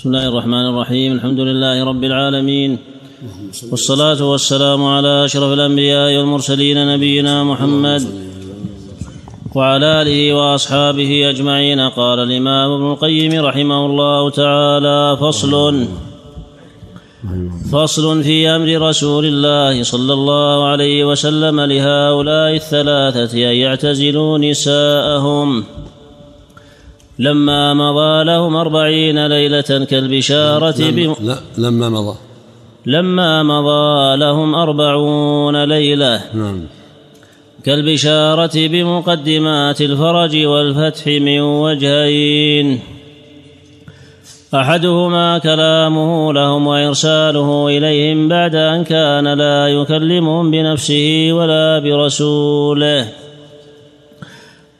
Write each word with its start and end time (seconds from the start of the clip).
بسم 0.00 0.08
الله 0.08 0.28
الرحمن 0.28 0.66
الرحيم. 0.72 1.12
الحمد 1.12 1.40
لله 1.40 1.84
رب 1.84 2.04
العالمين. 2.04 2.78
والصلاة 3.70 4.20
والسلام 4.30 4.84
على 4.84 5.24
أشرف 5.24 5.52
الأنبياء 5.52 6.16
والمرسلين 6.16 6.94
نبينا 6.94 7.44
محمد 7.44 8.02
وعلى 9.54 10.02
آله 10.02 10.34
وأصحابه 10.34 11.30
أجمعين. 11.30 11.80
قال 11.80 12.18
الإمام 12.18 12.70
ابن 12.70 12.86
القيم 12.92 13.44
رحمه 13.44 13.86
الله 13.86 14.30
تعالى 14.30 15.16
فصل 15.20 15.86
فصل 17.72 18.22
في 18.22 18.48
أمر 18.48 18.88
رسول 18.88 19.24
الله 19.24 19.82
صلى 19.82 20.12
الله 20.12 20.64
عليه 20.64 21.04
وسلم 21.04 21.60
لهؤلاء 21.60 22.54
الثلاثة 22.54 23.32
أن 23.50 23.56
يعتزلوا 23.64 24.38
نساءهم. 24.38 25.64
لما 27.20 27.74
مضى 27.74 28.24
لهم 28.24 28.56
أربعين 28.56 29.26
ليلة 29.26 29.86
كالبشارة 29.90 30.90
بم... 30.90 31.14
لا 31.20 31.36
لما 31.58 31.88
مضى. 31.88 32.16
لما 32.86 33.42
مضى 33.42 34.16
لهم 34.16 34.54
أربعون 34.54 35.64
ليلة 35.64 36.20
نعم. 36.34 36.60
كالبشارة 37.64 38.50
بمقدمات 38.54 39.80
الفرج 39.80 40.46
والفتح 40.46 41.06
من 41.06 41.40
وجهين. 41.40 42.80
أحدهما 44.54 45.38
كلامه 45.38 46.32
لهم 46.32 46.66
وإرساله 46.66 47.68
إليهم 47.68 48.28
بعد 48.28 48.54
أن 48.54 48.84
كان 48.84 49.28
لا 49.28 49.68
يكلمهم 49.68 50.50
بنفسه 50.50 51.28
ولا 51.32 51.78
برسوله. 51.78 53.19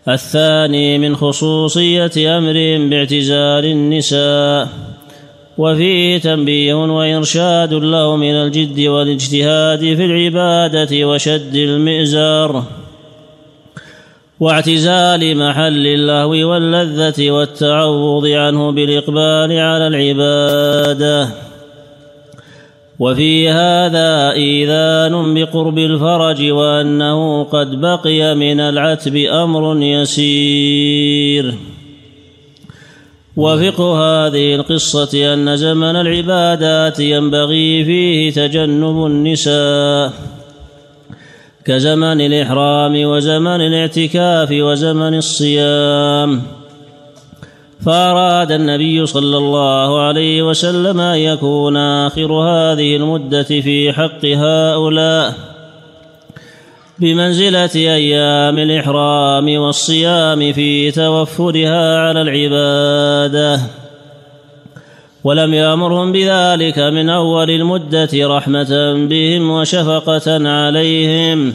الثاني 0.09 0.99
من 0.99 1.17
خصوصية 1.17 2.39
امرهم 2.39 2.91
باعتزال 2.91 3.65
النساء 3.65 4.69
وفيه 5.59 6.19
تنبيه 6.19 6.75
وإرشاد 6.75 7.75
لهم 7.75 8.23
إلى 8.23 8.43
الجد 8.43 8.81
والاجتهاد 8.81 9.81
في 9.81 10.05
العبادة 10.05 11.09
وشد 11.09 11.55
المئزار 11.55 12.65
واعتزال 14.41 15.37
محل 15.37 15.87
اللهو 15.87 16.31
واللذة 16.31 17.31
والتعوض 17.31 18.27
عنه 18.27 18.73
بالإقبال 18.73 19.59
على 19.59 19.87
العبادة. 19.87 21.29
وفي 23.01 23.49
هذا 23.49 24.33
إيذان 24.33 25.35
بقرب 25.35 25.79
الفرج 25.79 26.51
وأنه 26.51 27.45
قد 27.45 27.81
بقي 27.81 28.35
من 28.35 28.61
العتب 28.61 29.17
أمر 29.17 29.83
يسير. 29.83 31.55
وفقه 33.37 34.27
هذه 34.27 34.55
القصة 34.55 35.35
أن 35.35 35.57
زمن 35.57 35.97
العبادات 35.97 37.01
ينبغي 37.01 37.85
فيه 37.85 38.31
تجنب 38.31 39.07
النساء. 39.07 40.13
كزمن 41.65 42.21
الإحرام 42.21 43.05
وزمن 43.05 43.61
الاعتكاف 43.61 44.49
وزمن 44.53 45.15
الصيام. 45.15 46.60
فأراد 47.87 48.53
النبي 48.53 49.07
صلى 49.07 49.37
الله 49.37 50.01
عليه 50.01 50.43
وسلم 50.43 51.01
أن 51.01 51.19
يكون 51.19 51.77
آخر 51.77 52.33
هذه 52.33 52.97
المدة 52.97 53.43
في 53.43 53.93
حق 53.93 54.25
هؤلاء 54.25 55.35
بمنزلة 56.99 57.71
أيام 57.75 58.59
الإحرام 58.59 59.59
والصيام 59.59 60.53
في 60.53 60.91
توفرها 60.91 61.99
على 61.99 62.23
العبادة 62.23 63.61
ولم 65.25 65.55
يأمرهم 65.55 66.13
بذلك 66.13 66.79
من 66.79 67.11
أول 67.11 67.51
المدة 67.51 68.09
رحمة 68.15 68.95
بهم 69.09 69.51
وشفقة 69.51 70.49
عليهم. 70.49 71.55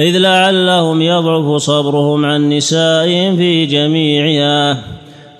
إذ 0.00 0.18
لعلهم 0.18 1.02
يضعف 1.02 1.62
صبرهم 1.62 2.24
عن 2.24 2.48
نسائهم 2.48 3.36
في 3.36 3.66
جميعها 3.66 4.78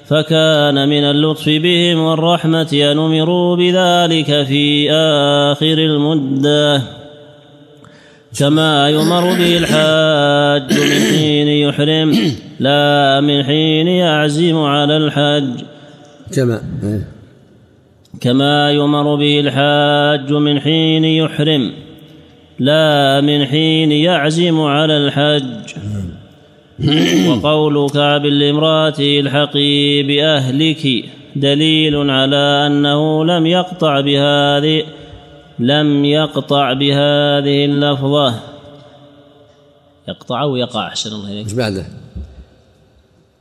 فكان 0.06 0.88
من 0.88 1.04
اللطف 1.04 1.48
بهم 1.48 1.98
والرحمة 1.98 2.68
أن 2.72 2.98
أمروا 2.98 3.56
بذلك 3.56 4.46
في 4.46 4.92
آخر 4.92 5.78
المدة 5.78 6.82
كما 8.38 8.88
يمر 8.88 9.24
به 9.24 9.56
الحاج 9.56 10.78
من 10.80 11.00
حين 11.10 11.48
يحرم 11.48 12.36
لا 12.60 13.20
من 13.20 13.44
حين 13.44 13.88
يعزم 13.88 14.56
على 14.56 14.96
الحج. 14.96 15.64
كما 16.36 16.60
كما 18.20 18.70
يمر 18.70 19.14
به 19.14 19.40
الحاج 19.40 20.32
من 20.32 20.60
حين 20.60 21.04
يحرم. 21.04 21.72
لا 22.60 23.20
من 23.20 23.46
حين 23.46 23.92
يعزم 23.92 24.60
على 24.60 24.96
الحج. 24.96 25.74
وقول 27.28 27.90
كعب 27.90 28.26
لامرأته 28.26 29.20
الحقي 29.20 30.02
بأهلك 30.02 31.04
دليل 31.36 32.10
على 32.10 32.66
أنه 32.66 33.24
لم 33.24 33.46
يقطع 33.46 34.00
بهذه 34.00 34.84
لم 35.58 36.04
يقطع 36.04 36.72
بهذه 36.72 37.64
اللفظة. 37.64 38.34
يقطع 40.08 40.42
أو 40.42 40.56
يقع؟ 40.56 40.86
أحسن 40.86 41.10
الله 41.12 41.32
إليك. 41.32 41.54
بعده؟ 41.54 41.84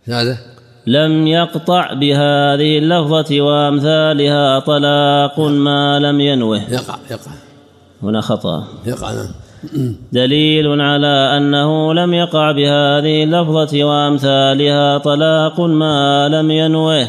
بعده؟ 0.07 0.37
لم 0.87 1.27
يقطع 1.27 1.93
بهذه 1.93 2.77
اللفظة 2.77 3.41
وأمثالها 3.41 4.59
طلاق 4.59 5.39
ما 5.39 5.99
لم 5.99 6.21
ينوه. 6.21 6.73
يقع 6.73 6.95
يقع. 7.11 7.31
هنا 8.03 8.21
خطأ. 8.21 8.63
يقع. 8.85 9.11
دليل 10.11 10.81
على 10.81 11.37
أنه 11.37 11.93
لم 11.93 12.13
يقع 12.13 12.51
بهذه 12.51 13.23
اللفظة 13.23 13.83
وأمثالها 13.83 14.97
طلاق 14.97 15.61
ما 15.61 16.29
لم 16.29 16.51
ينوه. 16.51 17.07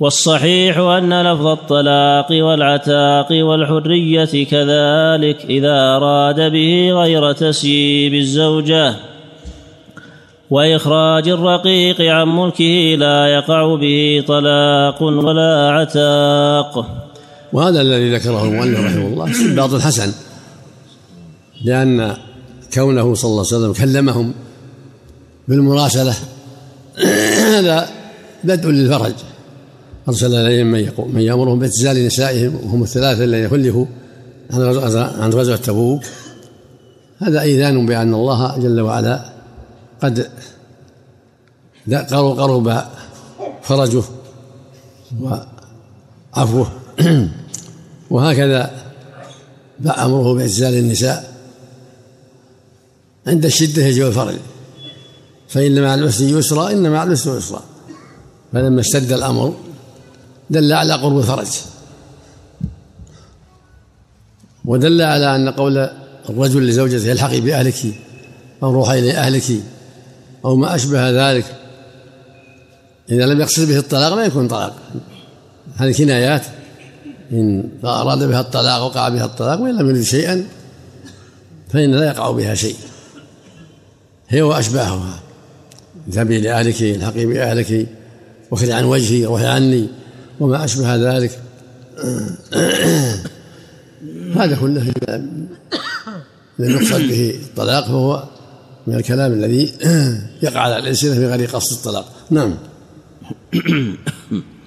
والصحيح 0.00 0.78
أن 0.78 1.22
لفظ 1.22 1.46
الطلاق 1.46 2.26
والعتاق 2.30 3.26
والحرية 3.30 4.44
كذلك 4.44 5.44
إذا 5.44 5.96
أراد 5.96 6.52
به 6.52 6.92
غير 6.92 7.32
تسييب 7.32 8.14
الزوجة. 8.14 8.94
وإخراج 10.50 11.28
الرقيق 11.28 12.00
عن 12.00 12.28
ملكه 12.28 12.96
لا 12.98 13.26
يقع 13.26 13.74
به 13.74 14.24
طلاق 14.26 15.02
ولا 15.02 15.70
عتاق. 15.70 16.86
وهذا 17.52 17.80
الذي 17.80 18.14
ذكره 18.14 18.44
المؤلف 18.44 18.80
رحمه 18.80 19.06
الله 19.06 19.30
استنباط 19.30 19.74
حسن 19.74 20.12
لأن 21.64 22.16
كونه 22.74 23.14
صلى 23.14 23.28
الله 23.30 23.46
عليه 23.52 23.56
وسلم 23.56 23.72
كلمهم 23.72 24.32
بالمراسلة 25.48 26.14
هذا 27.56 27.88
بدء 28.44 28.68
للفرج. 28.68 29.14
أرسل 30.08 30.34
إليهم 30.34 30.66
من 30.66 30.78
يقوم 30.78 31.14
من 31.14 31.20
يأمرهم 31.20 31.58
باعتزال 31.58 32.06
نسائهم 32.06 32.54
وهم 32.54 32.82
الثلاثة 32.82 33.24
الذين 33.24 33.48
خلفوا 33.48 33.86
عن 35.20 35.30
غزوة 35.30 35.56
تبوك. 35.56 36.02
هذا 37.18 37.40
إيذان 37.40 37.86
بأن 37.86 38.14
الله 38.14 38.58
جل 38.58 38.80
وعلا 38.80 39.32
قد 40.02 40.28
قرب 42.12 42.82
فرجه 43.62 44.02
وعفوه. 45.20 46.79
وهكذا 48.10 48.70
أمره 49.86 50.34
باعتزال 50.34 50.74
النساء 50.74 51.34
عند 53.26 53.44
الشدة 53.44 53.82
يجب 53.82 54.06
الفرج. 54.06 54.34
فإن 55.48 55.82
مع 55.82 55.94
العسر 55.94 56.24
يسرا 56.24 56.70
إن 56.70 56.90
مع 56.90 57.02
العسر 57.02 57.38
يسرا 57.38 57.62
فلما 58.52 58.80
اشتد 58.80 59.12
الأمر 59.12 59.54
دل 60.50 60.72
على 60.72 60.92
قرب 60.94 61.18
الفرج. 61.18 61.48
ودل 64.64 65.02
على 65.02 65.36
أن 65.36 65.48
قول 65.48 65.90
الرجل 66.28 66.66
لزوجته 66.66 67.12
الحقي 67.12 67.40
بأهلك 67.40 67.94
أو 68.62 68.72
روحي 68.72 68.98
إلى 68.98 69.12
أهلك 69.12 69.44
أو 70.44 70.56
ما 70.56 70.74
أشبه 70.74 71.10
ذلك 71.10 71.56
إذا 73.10 73.26
لم 73.26 73.40
يقصد 73.40 73.68
به 73.68 73.78
الطلاق 73.78 74.14
لا 74.14 74.24
يكون 74.24 74.48
طلاق. 74.48 74.76
هذه 75.76 75.92
كنايات. 75.92 76.42
إن 77.32 77.68
أراد 77.84 78.28
بها 78.28 78.40
الطلاق 78.40 78.82
وقع 78.82 79.08
بها 79.08 79.24
الطلاق 79.24 79.60
وإن 79.60 79.78
لم 79.78 79.90
يرد 79.90 80.02
شيئا 80.02 80.44
فإن 81.68 81.94
لا 81.94 82.06
يقع 82.06 82.30
بها 82.30 82.54
شيء. 82.54 82.76
هي 84.28 84.42
وأشباهها. 84.42 85.20
اذهبي 86.08 86.40
لأهلك 86.40 86.82
الحقي 86.82 87.26
بأهلك 87.26 87.86
وخذ 88.50 88.70
عن 88.70 88.84
وجهي 88.84 89.24
روحي 89.24 89.46
عني 89.46 89.88
وما 90.40 90.64
أشبه 90.64 90.96
ذلك. 90.96 91.40
هذا 94.36 94.56
كله 94.56 94.92
لم 96.58 96.70
يقصد 96.70 97.00
به 97.00 97.34
الطلاق 97.42 97.86
فهو 97.86 98.24
من 98.86 98.94
الكلام 98.94 99.32
الذي 99.32 99.72
يقع 100.42 100.60
على 100.60 100.78
الألسنة 100.78 101.14
في 101.14 101.26
غير 101.26 101.48
قصد 101.48 101.76
الطلاق. 101.76 102.12
نعم. 102.30 102.54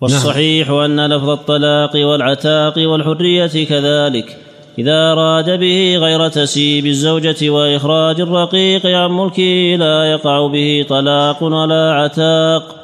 والصحيح 0.00 0.70
أن 0.70 1.06
لفظ 1.06 1.28
الطلاق 1.28 1.96
والعتاق 1.96 2.78
والحرية 2.78 3.66
كذلك 3.66 4.36
إذا 4.78 5.12
أراد 5.12 5.50
به 5.60 5.96
غير 5.96 6.28
تسيب 6.28 6.86
الزوجة 6.86 7.50
وإخراج 7.50 8.20
الرقيق 8.20 8.86
عن 8.86 9.10
ملكه 9.10 9.76
لا 9.78 10.04
يقع 10.04 10.46
به 10.46 10.86
طلاق 10.88 11.42
ولا 11.42 11.92
عتاق. 11.92 12.76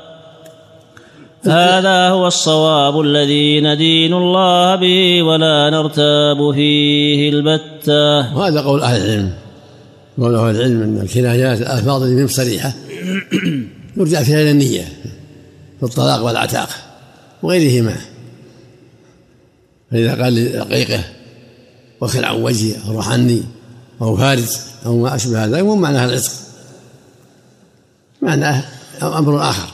هذا 1.44 2.09
هو 2.09 2.26
الصواب 2.26 3.00
الذي 3.00 3.61
ندين 3.61 4.12
الله 4.12 4.76
به 4.76 5.23
ولا 5.23 5.70
نرتاب 5.70 6.53
فيه 6.55 7.31
البتة. 7.31 8.37
وهذا 8.37 8.61
قول 8.61 8.81
أهل 8.81 9.05
العلم 9.05 9.32
قول 10.20 10.35
أهل 10.35 10.56
العلم 10.56 10.82
أن 10.82 11.00
الكنايات 11.03 11.61
الألفاظ 11.61 12.26
صريحة 12.26 12.73
يرجع 13.97 14.23
فيها 14.23 14.43
إلى 14.43 14.50
النية 14.50 14.85
في 15.81 15.82
الطلاق 15.82 16.25
والعتاق. 16.25 16.69
وغيرهما. 17.43 17.97
فإذا 19.91 20.23
قال 20.23 20.35
لرقيقه 20.35 21.05
وخل 22.00 22.25
عن 22.25 22.43
وجهي 22.43 22.75
أو 22.87 22.93
روح 22.93 23.09
عني 23.09 23.43
أو 24.03 24.17
فارس 24.17 24.67
أو 24.87 24.99
ما 24.99 25.15
أشبه 25.15 25.44
هذا 25.44 25.62
مو 25.62 25.77
معناها 25.77 26.05
العتق. 26.05 26.33
معناه 28.23 28.65
أمر 29.03 29.50
آخر. 29.50 29.69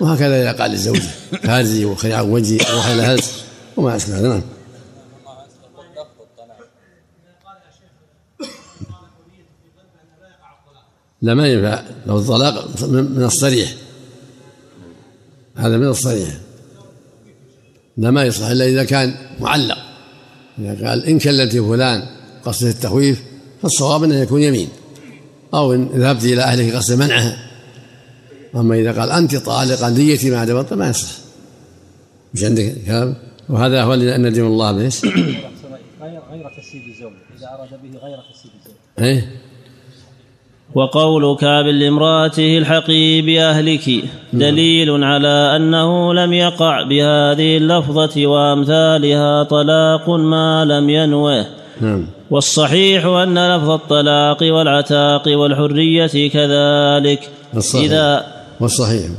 وهكذا 0.00 0.42
إذا 0.42 0.52
قال 0.52 0.70
للزوجة 0.70 1.10
فارزي 1.46 1.84
وخل 1.84 2.12
عن 2.12 2.30
وجهي 2.30 2.58
روح 2.74 2.86
إلى 2.86 3.02
هلس 3.02 3.44
وما 3.76 3.96
أشبه 3.96 4.18
هذا. 4.18 4.28
نعم. 4.28 4.42
لا 11.22 11.34
ما 11.34 11.48
ينفع. 11.48 11.82
لو 12.06 12.18
الطلاق 12.18 12.82
من 12.86 13.24
الصريح. 13.24 13.74
هذا 15.56 15.76
من 15.76 15.88
الصريح. 15.88 16.43
لا 17.96 18.10
ما 18.10 18.24
يصلح 18.24 18.48
إلا 18.48 18.64
إذا 18.64 18.84
كان 18.84 19.14
معلق. 19.40 19.78
إذا 20.58 20.88
قال 20.88 21.06
إن 21.06 21.18
كلمت 21.18 21.56
فلان 21.56 22.02
قصد 22.44 22.66
التخويف 22.66 23.22
فالصواب 23.62 24.04
انه 24.04 24.14
يكون 24.14 24.42
يمين. 24.42 24.68
أو 25.54 25.74
إن 25.74 25.88
ذهبت 25.94 26.24
إلى 26.24 26.42
اهلك 26.42 26.74
قصد 26.74 26.94
منعها 26.94 27.36
أما 28.56 28.74
إذا 28.74 29.00
قال 29.00 29.10
أنت 29.10 29.36
طالقا 29.36 29.90
ديتي 29.90 30.30
ما 30.30 30.44
دبرت 30.44 30.72
ما 30.72 30.88
يصح 30.88 31.08
مش 32.34 32.44
عندك 32.44 32.74
كلام؟ 32.86 33.14
وهذا 33.48 33.82
هو 33.82 33.94
الذي 33.94 34.16
ندم 34.16 34.46
الله 34.46 34.72
به 34.72 34.80
غير 36.02 36.20
غير 36.30 36.50
تسيب 36.58 36.82
الزوج. 36.88 37.12
إذا 37.38 37.46
أراد 37.46 37.70
به 37.82 37.98
غير 37.98 38.18
تسيب 38.32 38.50
الزوج. 38.60 38.76
إيه؟ 38.98 39.43
وقول 40.74 41.36
كعب 41.36 41.66
لامرأته 41.66 42.58
الحقي 42.58 43.20
بأهلك 43.20 44.04
دليل 44.32 45.04
على 45.04 45.56
أنه 45.56 46.14
لم 46.14 46.32
يقع 46.32 46.82
بهذه 46.82 47.56
اللفظة 47.56 48.26
وأمثالها 48.26 49.42
طلاق 49.42 50.10
ما 50.10 50.64
لم 50.64 50.90
ينوه. 50.90 51.46
نعم. 51.80 52.06
والصحيح 52.30 53.06
أن 53.06 53.56
لفظ 53.56 53.70
الطلاق 53.70 54.42
والعتاق 54.42 55.22
والحرية 55.28 56.30
كذلك. 56.30 57.30
الصحيح 57.56 57.84
إذا 57.84 58.26
والصحيح. 58.60 59.10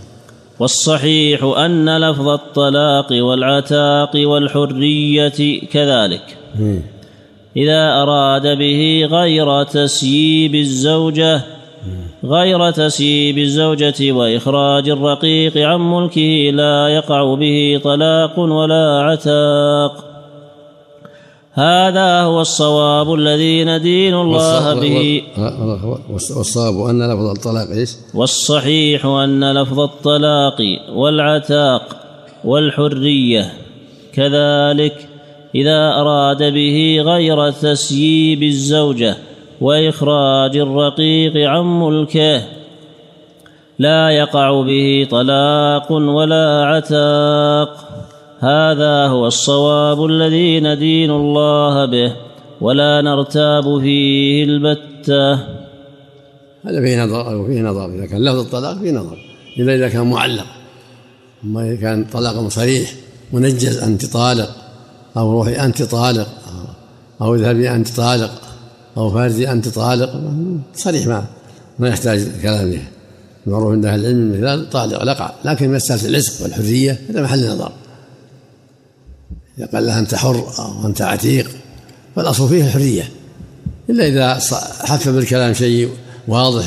والصحيح 0.60 1.44
أن 1.44 1.98
لفظ 1.98 2.28
الطلاق 2.28 3.08
والعتاق 3.12 4.12
والحرية 4.16 5.62
كذلك. 5.72 6.38
إيه. 6.60 6.95
إذا 7.58 8.02
أراد 8.02 8.58
به 8.58 9.08
غير 9.12 9.64
تسييب 9.64 10.56
الزوجة 10.56 11.42
غير 12.26 12.72
تسييب 12.72 13.38
الزوجة 13.38 14.12
وإخراج 14.12 14.90
الرقيق 14.90 15.58
عن 15.58 15.80
ملكه 15.80 16.52
لا 16.54 16.88
يقع 16.88 17.36
به 17.36 17.82
طلاق 17.84 18.40
ولا 18.40 19.02
عتاق 19.02 20.06
هذا 21.54 22.22
هو 22.22 22.42
الصواب 22.42 23.14
الذي 23.14 23.64
ندين 23.64 24.14
الله 24.14 24.74
به 24.74 25.24
والصواب 26.10 26.90
أن 26.90 27.14
لفظ 27.14 27.26
الطلاق 27.26 27.70
إيش 27.70 27.90
والصحيح 28.14 29.06
أن 29.06 29.58
لفظ 29.58 29.80
الطلاق 29.80 30.58
والعتاق 30.94 31.96
والحرية 32.44 33.54
كذلك 34.14 35.15
إذا 35.56 35.92
أراد 36.02 36.44
به 36.44 37.02
غير 37.06 37.52
تسييب 37.52 38.44
الزوجة 38.44 39.18
وإخراج 39.62 40.58
الرقيق 40.58 41.50
عن 41.50 41.80
ملكه 41.80 42.42
لا 43.80 44.10
يقع 44.10 44.62
به 44.62 45.08
طلاق 45.12 45.92
ولا 45.92 46.66
عتاق. 46.66 47.70
هذا 48.40 49.08
هو 49.08 49.28
الصواب 49.28 50.06
الذي 50.06 50.60
ندين 50.60 51.12
الله 51.12 51.86
به 51.86 52.16
ولا 52.62 53.02
نرتاب 53.02 53.80
فيه 53.80 54.44
البتة. 54.44 55.34
هذا 56.66 56.82
فيه 56.82 57.04
نظر 57.04 57.32
أو 57.32 57.48
فيه 57.48 57.62
نظر. 57.62 57.86
إذا 57.86 58.06
كان 58.06 58.26
لفظ 58.26 58.40
الطلاق 58.40 58.78
فيه 58.78 58.92
نظر. 58.92 59.18
إلا 59.60 59.76
إذا 59.76 59.90
كان 59.90 60.10
معلق. 60.10 60.46
أما 61.44 61.68
إذا 61.68 61.76
كان 61.76 62.06
طلاق 62.06 62.48
صريح 62.48 62.92
منجز 63.34 63.84
أنت 63.84 64.06
طالق 64.06 64.65
أو 65.18 65.32
روحي 65.32 65.56
أنت 65.56 65.84
طالق. 65.84 66.28
أو 67.22 67.36
اذهبي 67.36 67.72
أنت 67.72 67.90
طالق. 67.90 68.42
أو 68.98 69.12
فارزي 69.12 69.52
أنت 69.52 69.68
طالق. 69.68 70.22
صريح 70.76 71.08
ما 71.08 71.26
ما 71.80 71.88
يحتاج 71.88 72.28
كلام 72.42 72.72
به 72.72 72.82
المعروف 73.48 73.72
عند 73.72 73.86
أهل 73.86 74.00
العلم 74.00 74.34
المثال 74.34 74.70
طالق 74.70 75.04
لقع 75.04 75.34
لكن 75.46 75.74
مسألة 75.74 76.06
العزق 76.06 76.44
والحرية 76.44 77.00
هذا 77.10 77.22
محل 77.22 77.50
نظر. 77.50 77.72
إذا 79.58 79.66
قال 79.66 79.86
لها 79.86 80.00
أنت 80.00 80.16
حر 80.16 80.48
أو 80.60 80.88
أنت 80.88 81.02
عتيق 81.02 81.52
فالأصل 82.16 82.50
فيه 82.50 82.66
الحرية. 82.66 83.10
إلا 83.90 84.08
إذا 84.08 84.34
حف 84.86 85.10
بالكلام 85.10 85.54
شيء 85.54 85.90
واضح 86.28 86.66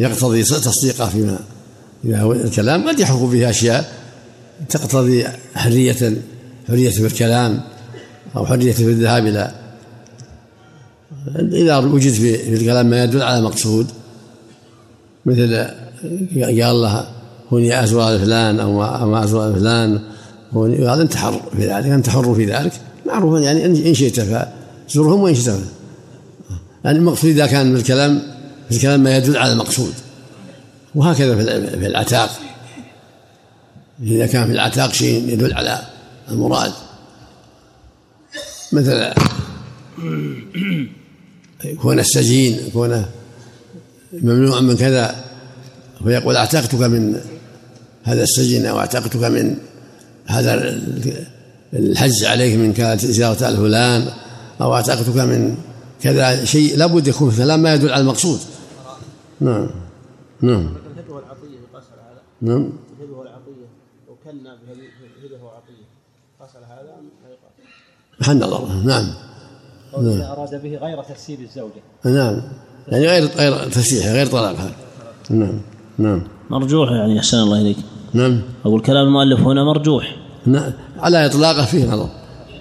يقتضي 0.00 0.42
تصديقه 0.42 1.08
فيما 1.08 1.38
إذا 2.04 2.20
هو 2.20 2.32
الكلام 2.32 2.88
قد 2.88 3.00
يحف 3.00 3.22
به 3.22 3.50
أشياء 3.50 3.92
تقتضي 4.68 5.24
حرية 5.54 6.22
حرية 6.68 6.90
في 6.90 7.06
الكلام. 7.06 7.60
أو 8.36 8.46
حرية 8.46 8.72
في 8.72 8.82
الذهاب 8.82 9.26
إلى 9.26 9.52
إذا 11.38 11.76
وجد 11.76 12.12
في 12.12 12.54
الكلام 12.54 12.86
ما 12.86 13.04
يدل 13.04 13.22
على 13.22 13.40
مقصود. 13.42 13.86
مثل 15.26 15.68
قال 16.42 16.82
لها 16.82 17.10
هوني 17.52 17.84
أزواج 17.84 18.18
فلان 18.18 18.60
أو 18.60 18.72
ما 19.06 19.24
أزواج 19.24 19.54
فلان 19.54 20.00
هذا 20.54 21.02
أنت 21.02 21.16
حر 21.16 21.42
في 21.56 21.66
ذلك 21.66 21.86
أنت 21.86 22.08
حر 22.08 22.34
في 22.34 22.44
ذلك. 22.44 22.72
معروف 23.06 23.42
يعني 23.42 23.64
إن 23.64 23.94
شئت 23.94 24.20
فزرهم 24.20 25.20
وإن 25.20 25.34
شئت 25.34 25.54
يعني 26.84 26.98
المقصود 26.98 27.30
إذا 27.30 27.46
كان 27.46 27.74
في 27.74 27.80
الكلام 27.80 28.22
في 28.68 28.76
الكلام 28.76 29.00
ما 29.00 29.16
يدل 29.16 29.36
على 29.36 29.52
المقصود. 29.52 29.92
وهكذا 30.94 31.36
في 31.36 31.86
العتاق. 31.86 32.30
إذا 34.02 34.26
كان 34.26 34.46
في 34.46 34.52
العتاق 34.52 34.92
شيء 34.92 35.28
يدل 35.28 35.54
على 35.54 35.78
المراد. 36.30 36.72
مثل 38.72 39.12
يكون 41.64 41.98
السجين 41.98 42.66
يكون 42.66 43.04
ممنوع 44.12 44.60
من 44.60 44.76
كذا 44.76 45.24
فيقول 46.04 46.36
أعتقتك 46.36 46.80
من 46.80 47.20
هذا 48.04 48.22
السجن 48.22 48.66
أو 48.66 48.78
أعتقتك 48.78 49.24
من 49.24 49.56
هذا 50.26 50.80
الحج 51.72 52.24
عليك 52.24 52.54
من 52.54 52.72
كانت 52.72 53.06
زيارة 53.06 53.56
فلان 53.56 54.08
أو 54.60 54.74
أعتقتك 54.74 55.16
من 55.16 55.54
كذا 56.02 56.44
شيء. 56.44 56.76
لابد 56.76 57.08
يكون 57.08 57.30
في 57.30 57.38
الكلام 57.38 57.62
ما 57.62 57.74
يدل 57.74 57.90
على 57.90 58.00
المقصود. 58.00 58.38
نعم. 59.40 59.70
نعم. 60.42 60.74
نعم. 62.42 62.72
محل 68.20 68.36
نظر 68.36 68.68
نعم. 68.84 69.06
إذا 69.98 70.32
أراد 70.32 70.62
به 70.62 70.76
غير 70.76 71.02
تسيب 71.02 71.40
الزوجة. 71.40 71.82
نعم. 72.04 72.42
يعني 72.88 73.06
غير 73.06 73.26
غير 73.36 73.70
تسريح 73.70 74.06
غير 74.06 74.26
طلاقها 74.26 74.70
نعم. 75.30 75.60
نعم. 75.98 76.22
مرجوح 76.50 76.90
يعني 76.90 77.18
أحسن 77.18 77.38
الله 77.38 77.60
إليك. 77.60 77.76
نعم. 78.12 78.40
أقول 78.64 78.80
كلام 78.82 79.06
المؤلف 79.06 79.40
هنا 79.40 79.64
مرجوح. 79.64 80.16
نعم. 80.46 80.72
على 80.98 81.26
إطلاقه 81.26 81.64
فيه 81.64 81.84
نظر. 81.84 82.08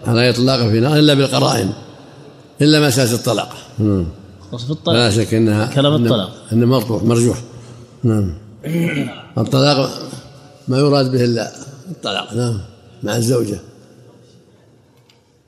على 0.08 0.30
إطلاقه 0.30 0.70
فيه 0.70 0.80
نظر 0.80 0.98
إلا 1.00 1.14
بالقرائن. 1.14 1.70
إلا 2.62 2.88
مسألة 2.88 3.14
الطلاق. 3.14 3.50
نعم. 3.80 4.06
في 4.58 4.72
الطلاق. 4.72 4.98
لا 4.98 5.10
شك 5.12 5.34
إنها 5.34 5.66
كلام 5.66 6.06
الطلاق. 6.06 6.32
انه 6.54 6.66
مرجوح 6.66 7.04
مرجوح. 7.04 7.38
نعم. 8.04 8.34
الطلاق 9.38 9.90
ما 10.68 10.78
يراد 10.78 11.12
به 11.12 11.24
إلا 11.24 11.52
الطلاق. 11.92 12.34
نعم. 12.34 12.60
مع 13.04 13.16
الزوجة. 13.16 13.60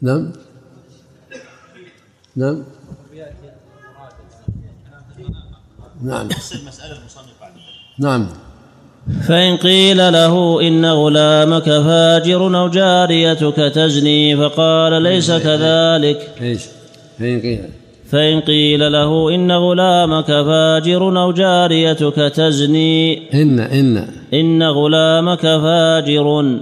نعم. 0.01 0.31
نعم. 2.35 2.63
نعم. 6.03 6.29
نعم. 7.99 8.27
فإن 9.27 9.57
قيل 9.57 9.97
له 9.97 10.67
إن 10.67 10.85
غلامك 10.85 11.63
فاجر 11.63 12.59
أو 12.59 12.67
جاريتك 12.67 13.55
تزني 13.55 14.37
فقال 14.37 15.01
ليس 15.01 15.31
كذلك. 15.31 16.31
إيش؟ 16.41 16.61
فإن 17.19 17.41
قيل. 17.41 17.69
فإن 18.11 18.39
قيل 18.39 18.91
له 18.91 19.35
إن 19.35 19.51
غلامك 19.51 20.25
فاجر 20.25 21.21
أو 21.21 21.31
جاريتك 21.31 22.15
تزني 22.15 23.31
إن 23.41 23.59
إن. 23.59 24.07
إن 24.33 24.63
غلامك 24.63 25.41
فاجر. 25.41 26.59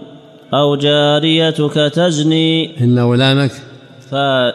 أو 0.53 0.75
جاريتك 0.75 1.73
تزني. 1.73 2.83
إن 2.83 2.99
غلامك 2.99 3.51
فا 4.11 4.53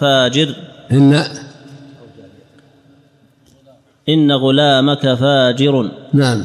فاجر. 0.00 0.54
إن. 0.92 1.24
إن 4.08 4.32
غلامك 4.32 5.14
فاجر. 5.14 5.90
نعم. 6.12 6.44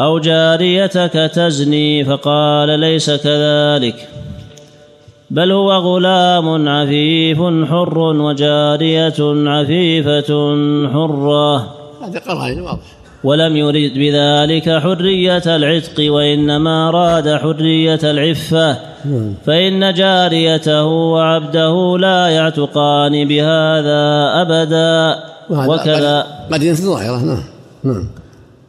أو 0.00 0.18
جاريتك 0.18 1.30
تزني 1.34 2.04
فقال 2.04 2.80
ليس 2.80 3.10
كذلك. 3.10 4.08
بل 5.30 5.52
هو 5.52 5.72
غلام 5.72 6.68
عفيف 6.68 7.38
حر 7.70 7.98
وجارية 7.98 9.48
عفيفة 9.50 10.30
حرة. 10.92 11.56
هذه 12.02 12.18
قرائن 12.18 12.60
واضح 12.60 13.01
ولم 13.24 13.56
يرد 13.56 13.92
بذلك 13.94 14.78
حرية 14.78 15.42
العتق 15.56 16.12
وإنما 16.12 16.88
أراد 16.88 17.36
حرية 17.36 17.98
العفة. 18.04 18.76
نعم. 19.04 19.34
فإن 19.46 19.94
جاريته 19.94 20.84
وعبده 20.84 21.98
لا 21.98 22.28
يعتقان 22.28 23.28
بهذا 23.28 24.32
أبدا. 24.42 25.16
وكذا 25.50 26.26
قد- 26.52 26.62
ظاهرة 26.64 27.16
نعم. 27.24 27.42
نعم. 27.84 28.08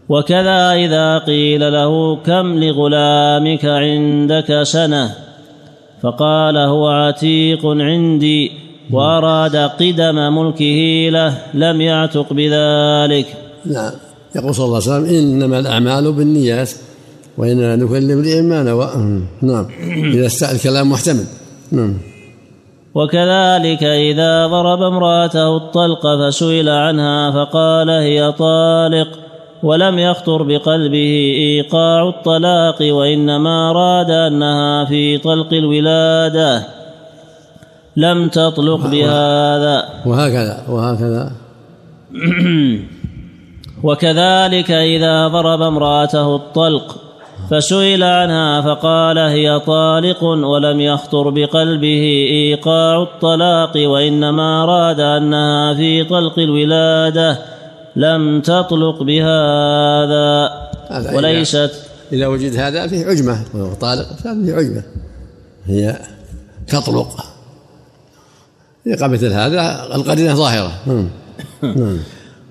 وكذا 0.09 0.71
إذا 0.71 1.17
قيل 1.17 1.73
له 1.73 2.15
كم 2.15 2.63
لغلامك 2.63 3.65
عندك 3.65 4.63
سنة؟ 4.63 5.15
فقال 6.01 6.57
هو 6.57 6.87
عتيق 6.87 7.65
عندي 7.65 8.51
وأراد 8.91 9.55
قدم 9.55 10.15
ملكه 10.37 11.09
له 11.11 11.37
لم 11.53 11.81
يعتق 11.81 12.33
بذلك. 12.33 13.25
نعم. 13.65 13.91
يقول 14.35 14.55
صلى 14.55 14.65
الله 14.65 14.81
عليه 14.81 14.91
وسلم 14.91 15.05
إنما 15.17 15.59
الأعمال 15.59 16.11
بالنيات 16.11 16.71
وإنما 17.37 17.75
لكل 17.75 18.11
امرئ 18.11 18.41
ما 18.41 18.63
نوى. 18.63 18.89
نعم. 19.41 19.65
إذا 20.13 20.25
است- 20.25 20.43
الكلام 20.43 20.89
محتمل. 20.89 21.25
نعم. 21.71 21.93
وكذلك 22.95 23.83
إذا 23.83 24.47
ضرب 24.47 24.81
امرأته 24.81 25.57
الطلق 25.57 26.29
فسئل 26.29 26.69
عنها 26.69 27.31
فقال 27.31 27.89
هي 27.89 28.31
طالق 28.31 29.07
ولم 29.63 29.99
يخطر 29.99 30.43
بقلبه 30.43 31.33
إيقاع 31.37 32.09
الطلاق 32.09 32.81
وإنما 32.81 33.69
أراد 33.69 34.09
أنها 34.09 34.85
في 34.85 35.17
طلق 35.17 35.53
الولادة. 35.53 36.67
لم 37.97 38.27
تطلق 38.27 38.87
بهذا. 38.87 39.83
وهكذا 40.05 40.63
وهكذا. 40.69 41.31
وكذلك 43.83 44.71
إذا 44.71 45.27
ضرب 45.27 45.61
امرأته 45.61 46.35
الطلق 46.35 46.95
فسئل 47.51 48.03
عنها 48.03 48.61
فقال 48.61 49.17
هي 49.17 49.59
طالق 49.59 50.23
ولم 50.23 50.81
يخطر 50.81 51.29
بقلبه 51.29 52.03
إيقاع 52.31 53.03
الطلاق 53.03 53.77
وإنما 53.77 54.63
أراد 54.63 54.99
أنها 54.99 55.73
في 55.73 56.03
طلق 56.03 56.39
الولادة 56.39 57.39
لم 57.95 58.41
تطلق 58.41 59.03
بهذا 59.03 60.51
هذا 60.89 61.15
وليست 61.15 61.71
إذا 62.13 62.27
وجد 62.27 62.55
هذا 62.55 62.87
فيه 62.87 63.05
عجمة 63.05 63.39
وهو 63.53 63.73
طالق 63.73 64.13
فيه 64.13 64.53
عجمة. 64.53 64.83
هي 65.65 65.99
تطلق. 66.67 67.25
إذا 68.87 69.07
مثل 69.07 69.33
هذا 69.33 69.87
القرينة 69.95 70.33
ظاهرة. 70.33 70.71
نعم. 70.85 71.09
نعم. 71.61 71.99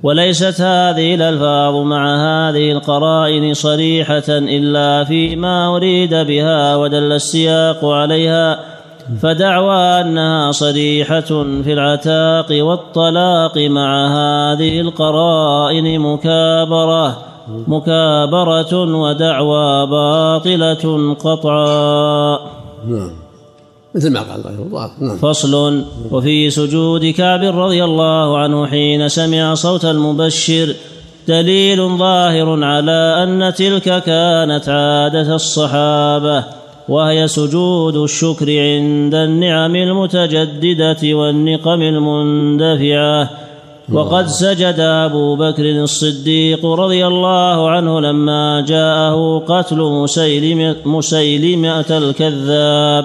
وليست 0.03 0.61
هذه 0.61 1.15
الألفاظ 1.15 1.75
مع 1.75 2.17
هذه 2.17 2.73
القرائن 2.73 3.55
صريحة 3.55 4.29
إلا 4.29 5.05
فيما 5.05 5.77
أريد 5.77 6.15
بها 6.15 6.77
ودل 6.77 7.13
السياق 7.13 7.85
عليها 7.85 8.61
فدعوى 9.23 10.01
أنها 10.01 10.53
صريحة 10.53 11.21
في 11.65 11.73
العتاق 11.73 12.47
والطلاق 12.51 13.59
مع 13.59 14.07
هذه 14.07 14.81
القرائن 14.81 16.01
مكابرة 16.01 17.19
مكابرة 17.49 18.75
ودعوى 18.75 19.87
باطلة 19.87 21.15
قطعا. 21.15 22.39
نعم. 22.89 23.22
مثل 23.95 24.11
ما 24.11 24.21
قال 24.21 24.41
الله. 24.47 24.91
نعم. 25.01 25.17
فصل. 25.17 25.85
وفي 26.11 26.51
سجود 26.51 27.07
كعب 27.07 27.43
رضي 27.43 27.85
الله 27.85 28.39
عنه 28.39 28.67
حين 28.67 29.09
سمع 29.09 29.55
صوت 29.55 29.85
المبشر 29.85 30.75
دليل 31.29 31.99
ظاهر 31.99 32.65
على 32.65 33.23
أن 33.23 33.55
تلك 33.55 34.03
كانت 34.03 34.69
عادة 34.69 35.35
الصحابة 35.35 36.45
وهي 36.89 37.29
سجود 37.29 37.97
الشكر 37.97 38.47
عند 38.47 39.15
النعم 39.15 39.77
المتجددة 39.77 41.15
والنقم 41.15 41.83
المندفعة. 41.83 43.31
وقد 43.93 44.27
سجد 44.27 44.81
أبو 44.81 45.37
بكر 45.37 45.83
الصديق 45.83 46.67
رضي 46.67 47.07
الله 47.07 47.71
عنه 47.71 48.01
لما 48.01 48.65
جاءه 48.69 49.39
قتل 49.39 49.77
مسيلمه, 49.77 50.77
مسيلمة 50.87 51.91
الكذاب. 51.91 53.05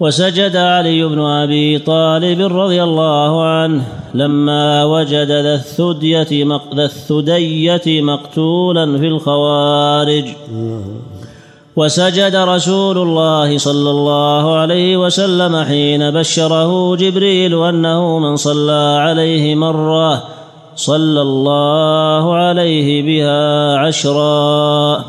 وسجد 0.00 0.56
علي 0.56 1.04
بن 1.04 1.20
أبي 1.20 1.78
طالب 1.78 2.40
رضي 2.56 2.82
الله 2.82 3.44
عنه 3.44 3.82
لما 4.14 4.84
وجد 4.84 5.30
ذا 5.30 5.54
الثدية 5.54 6.44
مق- 6.44 6.74
ذا 6.74 6.84
الثدية 6.84 8.02
مقتولا 8.02 8.98
في 8.98 9.06
الخوارج. 9.06 10.24
وسجد 11.76 12.36
رسول 12.36 12.98
الله 12.98 13.58
صلى 13.58 13.90
الله 13.90 14.58
عليه 14.58 14.96
وسلم 14.96 15.64
حين 15.64 16.10
بشره 16.10 16.96
جبريل 16.96 17.64
أنه 17.64 18.18
من 18.18 18.36
صلى 18.36 18.98
عليه 19.00 19.54
مرة 19.54 20.24
صلى 20.76 21.22
الله 21.22 22.34
عليه 22.34 23.02
بها 23.02 23.76
عشرا. 23.78 25.04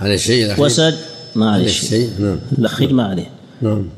على 0.00 0.14
الشيء 0.14 0.44
الأخير. 0.44 0.94
ما 1.34 1.50
عليه 1.52 1.64
الشيء 1.64 2.10
نعم. 2.18 2.38
الأخير 2.58 2.92
ما 2.92 3.04
عليه. 3.06 3.30
نعم. 3.62 3.88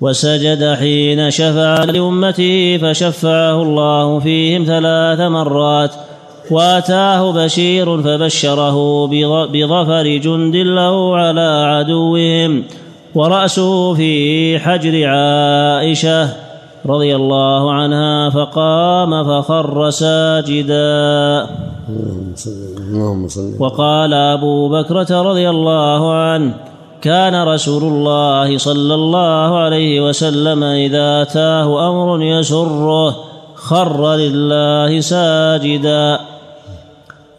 وسجد 0.00 0.74
حين 0.74 1.30
شفع 1.30 1.84
لأمته 1.84 2.78
فشفعه 2.82 3.62
الله 3.62 4.20
فيهم 4.20 4.64
ثلاث 4.64 5.20
مرات. 5.20 6.09
واتاه 6.50 7.32
بشير 7.32 8.02
فبشره 8.02 9.06
بظ- 9.06 9.48
بظفر 9.52 10.06
جند 10.16 10.56
له 10.56 11.16
على 11.16 11.48
عدوهم 11.72 12.64
ورأسه 13.14 13.94
في 13.94 14.58
حجر 14.58 14.94
عائشة 15.08 16.28
رضي 16.86 17.16
الله 17.16 17.72
عنها 17.72 18.30
فقام 18.30 19.24
فخر 19.24 19.90
ساجدا. 19.90 21.46
وقال 23.58 24.14
أبو 24.14 24.68
بكرة 24.68 25.22
رضي 25.22 25.50
الله 25.50 26.12
عنه 26.14 26.54
كان 27.02 27.48
رسول 27.48 27.82
الله 27.82 28.58
صلى 28.58 28.94
الله 28.94 29.58
عليه 29.58 30.00
وسلم 30.08 30.64
إذا 30.64 31.22
أتاه 31.22 31.88
أمر 31.90 32.22
يسره 32.22 33.16
خر 33.54 34.14
لله 34.14 35.00
ساجدا. 35.00 36.18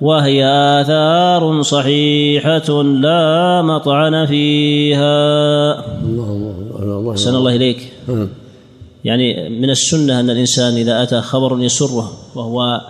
وهي 0.02 0.46
آثار 0.82 1.62
صحيحة 1.62 2.84
لا 2.84 3.62
مطعن 3.62 4.26
فيها. 4.26 5.16
اللهم 6.04 6.44
الله 6.82 7.12
أحسن 7.12 7.36
الله 7.36 7.56
إليك. 7.56 7.94
يعني 9.06 9.50
من 9.50 9.70
السنة 9.70 10.20
أن 10.20 10.30
الإنسان 10.30 10.74
إذا 10.78 11.04
أتى 11.04 11.22
خبر 11.22 11.60
يسره 11.60 12.12
وهو 12.36 12.82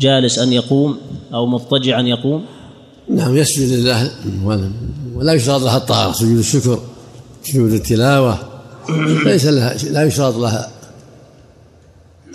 جالس 0.00 0.38
أن 0.38 0.52
يقوم 0.52 0.98
أو 1.34 1.46
مضطجعا 1.46 2.02
يقوم. 2.02 2.44
نعم 3.08 3.36
يسجد 3.36 3.78
لله 3.78 4.10
ولا- 5.16 5.32
يشترط 5.32 5.62
لها 5.62 5.76
الطهارة 5.76 6.12
سجود 6.12 6.38
الشكر 6.38 6.78
سجود 7.42 7.72
التلاوة. 7.72 8.38
ليس 9.24 9.46
لها 9.46 9.74
لا 9.90 10.02
يشترط 10.04 10.36
لها 10.36 10.70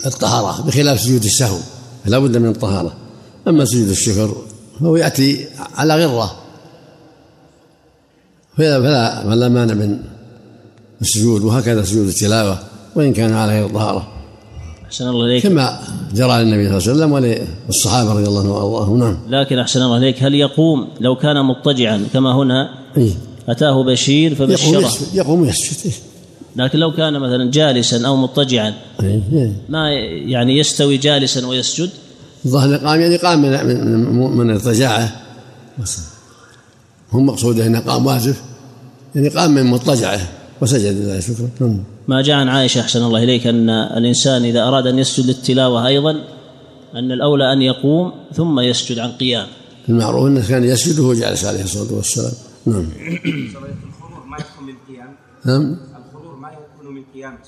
الطهارة 0.06 0.66
بخلاف 0.66 1.00
سجود 1.00 1.24
السهو 1.24 1.58
لا 2.06 2.18
بد 2.18 2.36
من 2.36 2.48
الطهارة. 2.50 2.92
أما 3.48 3.64
سجود 3.64 3.88
الشكر 3.88 4.36
فهو 4.80 4.96
يأتي 4.96 5.46
على 5.74 6.06
غرة 6.06 6.36
فلا 8.56 8.80
فلا 8.80 9.22
فلا 9.22 9.48
مانع 9.48 9.74
من 9.74 9.98
السجود 11.00 11.42
وهكذا 11.44 11.82
سجود 11.82 12.08
التلاوة 12.08 12.58
وإن 12.96 13.12
كان 13.12 13.32
على 13.32 13.52
غير 13.52 13.68
طهارة 13.68 14.08
أحسن 14.86 15.08
الله 15.08 15.26
إليك 15.26 15.42
كما 15.42 15.80
جرى 16.14 16.44
للنبي 16.44 16.80
صلى 16.80 16.92
الله 16.92 17.16
عليه 17.16 17.26
وسلم 17.26 17.46
وللصحابة 17.68 18.12
رضي 18.12 18.24
الله 18.24 18.40
عنهم 18.40 18.52
وأرضاهم 18.52 18.98
نعم 18.98 19.18
لكن 19.28 19.58
أحسن 19.58 19.82
الله 19.82 19.96
إليك 19.96 20.22
هل 20.22 20.34
يقوم 20.34 20.88
لو 21.00 21.16
كان 21.16 21.44
مضطجعا 21.44 22.06
كما 22.12 22.34
هنا 22.34 22.70
إيه؟ 22.96 23.12
أتاه 23.48 23.84
بشير 23.84 24.34
فبشره 24.34 24.90
يقوم 25.14 25.44
يسجد؟ 25.44 25.92
لكن 26.56 26.78
لو 26.78 26.92
كان 26.92 27.12
مثلا 27.12 27.50
جالسا 27.50 28.06
أو 28.06 28.16
مضطجعا 28.16 28.74
إيه؟ 29.02 29.22
إيه. 29.32 29.52
ما 29.68 29.90
يعني 30.26 30.58
يستوي 30.58 30.96
جالسا 30.96 31.46
ويسجد 31.46 31.90
الظاهر 32.44 32.76
قام 32.76 33.00
يعني 33.00 33.16
قام 33.16 33.42
من 33.42 33.66
من 34.36 34.48
من, 34.48 34.58
بس 35.78 35.98
هم 37.12 37.26
مقصودة 37.26 37.66
إنه 37.66 37.80
قام 37.80 38.06
واجف 38.06 38.42
يعني 39.14 39.28
قام 39.28 39.50
من 39.50 39.66
مضطجعة 39.66 40.20
وسجد 40.60 40.96
لله 40.96 41.20
شكرا. 41.20 41.48
نعم. 41.60 41.84
ما 42.08 42.22
جاء 42.22 42.36
عن 42.36 42.48
عائشة 42.48 42.80
أحسن 42.80 43.02
الله 43.02 43.22
إليك 43.22 43.46
أن 43.46 43.70
الإنسان 43.70 44.44
إذا 44.44 44.68
أراد 44.68 44.86
أن 44.86 44.98
يسجد 44.98 45.26
للتلاوة 45.26 45.86
أيضا 45.86 46.10
أن 46.94 47.12
الأولى 47.12 47.52
أن 47.52 47.62
يقوم 47.62 48.12
ثم 48.34 48.60
يسجد 48.60 48.98
عن 48.98 49.12
قيام. 49.12 49.46
المعروف 49.88 50.26
إنه 50.26 50.48
كان 50.48 50.64
يسجد 50.64 50.98
وهو 50.98 51.14
جالس 51.14 51.44
عليه 51.44 51.62
الصلاة 51.62 51.92
والسلام. 51.92 52.32
نعم. 52.66 52.86
ما 54.26 54.36
يكون 54.38 54.66
من 54.66 54.74
قيام 54.88 55.14
نعم. 55.46 55.76
الخضوع 56.06 56.36
ما 56.36 56.48
يكون 56.48 56.94
من 56.94 57.02
قيام. 57.14 57.38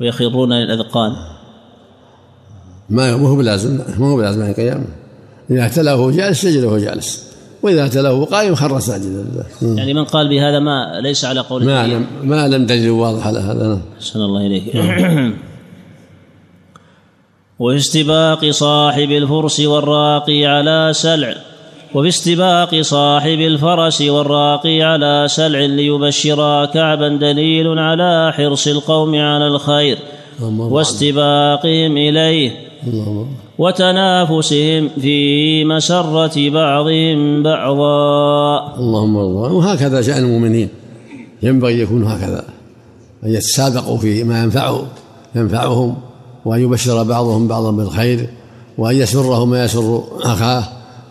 ويخرون 0.00 0.52
للأذقان. 0.52 1.16
ما 2.90 3.12
هو 3.12 3.36
بلازم 3.36 3.80
ما 3.98 4.06
هو 4.06 4.16
بلازم 4.16 4.42
عن 4.42 4.52
قيام 4.52 4.84
إذا 5.50 5.68
تلاه 5.68 5.96
وهو 5.96 6.10
جالس 6.10 6.42
سجد 6.42 6.64
وهو 6.64 6.78
جالس 6.78 7.34
وإذا 7.62 7.88
تلاه 7.88 8.12
وهو 8.12 8.24
قائم 8.24 8.54
خر 8.54 8.80
ساجدا. 8.80 9.24
يعني 9.62 9.94
من 9.94 10.04
قال 10.04 10.28
بهذا 10.28 10.58
ما 10.58 11.00
ليس 11.00 11.24
على 11.24 11.40
قول 11.40 11.64
ما. 11.64 11.86
لم 11.86 12.06
ما 12.22 12.48
لم 12.48 12.66
دليل 12.66 12.90
واضح 12.90 13.26
على 13.26 13.38
هذا 13.38 13.68
نعم. 13.68 13.80
أحسن 13.98 14.20
الله 14.20 14.46
إليك. 14.46 14.62
وفي 17.58 17.76
استباق 17.76 18.50
صاحب 18.50 19.10
الفرس 19.10 19.60
والراقي 19.60 20.46
على 20.46 20.90
سلع 20.92 21.34
وفي 21.94 22.08
استباق 22.08 22.80
صاحب 22.80 23.40
الفرس 23.40 24.02
والراقي 24.02 24.82
على 24.82 25.24
سلع 25.28 25.58
ليبشرا 25.58 26.64
كعبا 26.64 27.08
دليل 27.08 27.78
على 27.78 28.32
حرص 28.36 28.66
القوم 28.66 29.14
على 29.14 29.46
الخير 29.46 29.98
واستباقهم 30.40 31.96
إليه. 31.96 32.63
وتنافسهم 33.58 34.88
في 35.00 35.64
مسرة 35.64 36.50
بعضهم 36.50 37.42
بعضا. 37.42 38.76
اللهم 38.78 39.16
الله 39.16 39.52
وهكذا 39.52 40.02
شأن 40.02 40.24
المؤمنين. 40.24 40.68
ينبغي 41.42 41.80
يكون 41.80 42.04
هكذا. 42.04 42.44
أن 43.24 43.30
يتسابقوا 43.30 43.98
في 43.98 44.24
ما 44.24 44.42
ينفع 44.42 44.78
ينفعهم 45.34 45.96
وأن 46.44 46.60
يبشر 46.60 47.02
بعضهم 47.02 47.48
بعضا 47.48 47.70
بالخير 47.70 48.28
وأن 48.78 48.96
يسره 48.96 49.44
ما 49.44 49.64
يسر 49.64 50.02
أخاه 50.22 50.64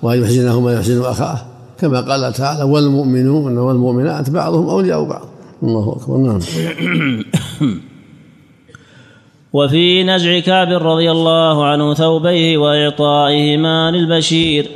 وأن 0.03 0.23
يحزنه 0.23 0.59
ما 0.59 0.73
يحزن 0.73 1.01
أخاه. 1.01 1.37
كما 1.79 2.01
قال 2.01 2.33
تعالى 2.33 2.63
والمؤمنون 2.63 3.57
والمؤمنات 3.57 4.29
بعضهم 4.29 4.69
أولياء 4.69 5.03
بعض 5.03 5.27
الله 5.63 5.97
أكبر. 6.01 6.17
نعم. 6.17 6.39
وفي 9.53 10.03
نزع 10.03 10.39
كعب 10.39 10.71
رضي 10.71 11.11
الله 11.11 11.65
عنه 11.65 11.93
ثوبيه 11.93 12.57
وإعطائهما 12.57 13.91
للبشير 13.91 14.67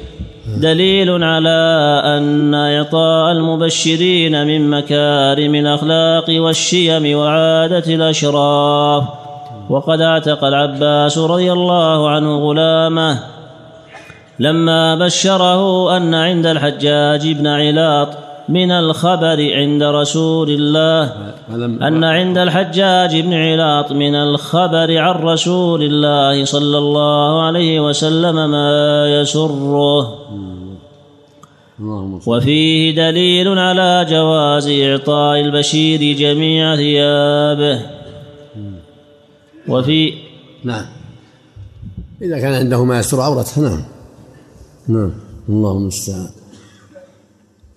دليل 0.62 1.24
على 1.24 2.02
أن 2.06 2.54
إعطاء 2.54 3.32
المبشرين 3.32 4.48
من 4.48 4.70
مكارم 4.70 5.56
الأخلاق 5.56 6.26
والشيم 6.30 7.18
وعادة 7.18 7.96
الأشراف. 7.96 9.04
وقد 9.70 10.02
اعتق 10.02 10.44
العباس 10.44 11.18
رضي 11.18 11.52
الله 11.52 12.10
عنه 12.10 12.38
غلامه 12.38 13.20
لما 14.40 14.96
بشره 14.96 15.98
أن 15.98 16.14
عند 16.14 16.46
الحجاج 16.46 17.32
بن 17.32 17.48
علاط 17.48 18.27
من 18.50 18.72
الخبر 18.72 19.54
عند 19.54 19.84
رسول 19.84 20.50
الله. 20.50 21.04
أن 21.88 22.04
عند 22.04 22.38
الحجاج 22.38 23.20
بن 23.20 23.34
علاط 23.34 23.92
من 23.92 24.16
الخبر 24.16 24.98
عن 24.98 25.16
رسول 25.16 25.84
الله 25.84 26.46
صلى 26.46 26.78
الله 26.78 27.44
عليه 27.44 27.80
وسلم 27.80 28.52
ما 28.52 29.06
يسره. 29.22 30.18
وفيه 32.28 32.96
دليل 32.96 33.60
على 33.60 34.06
جواز 34.10 34.68
إعطاء 34.68 35.40
البشير 35.42 36.18
جميع 36.18 36.76
ثيابه. 36.76 37.82
وفي 39.68 40.14
نعم. 40.64 40.86
إذا 42.22 42.40
كان 42.40 42.54
عنده 42.54 42.84
ما 42.84 43.00
يستر 43.00 43.22
عورته 43.22 43.62
نعم. 43.62 43.84
نعم. 44.88 45.12
اللهم 45.50 45.82
المستعان 45.82 46.30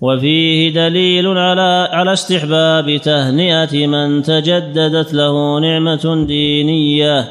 وفيه 0.00 0.74
دليل 0.74 1.26
على 1.26 1.88
على 1.92 2.12
استحباب 2.12 3.00
تهنئة 3.04 3.86
من 3.86 4.22
تجددت 4.22 5.14
له 5.14 5.60
نعمة 5.60 6.24
دينية 6.26 7.28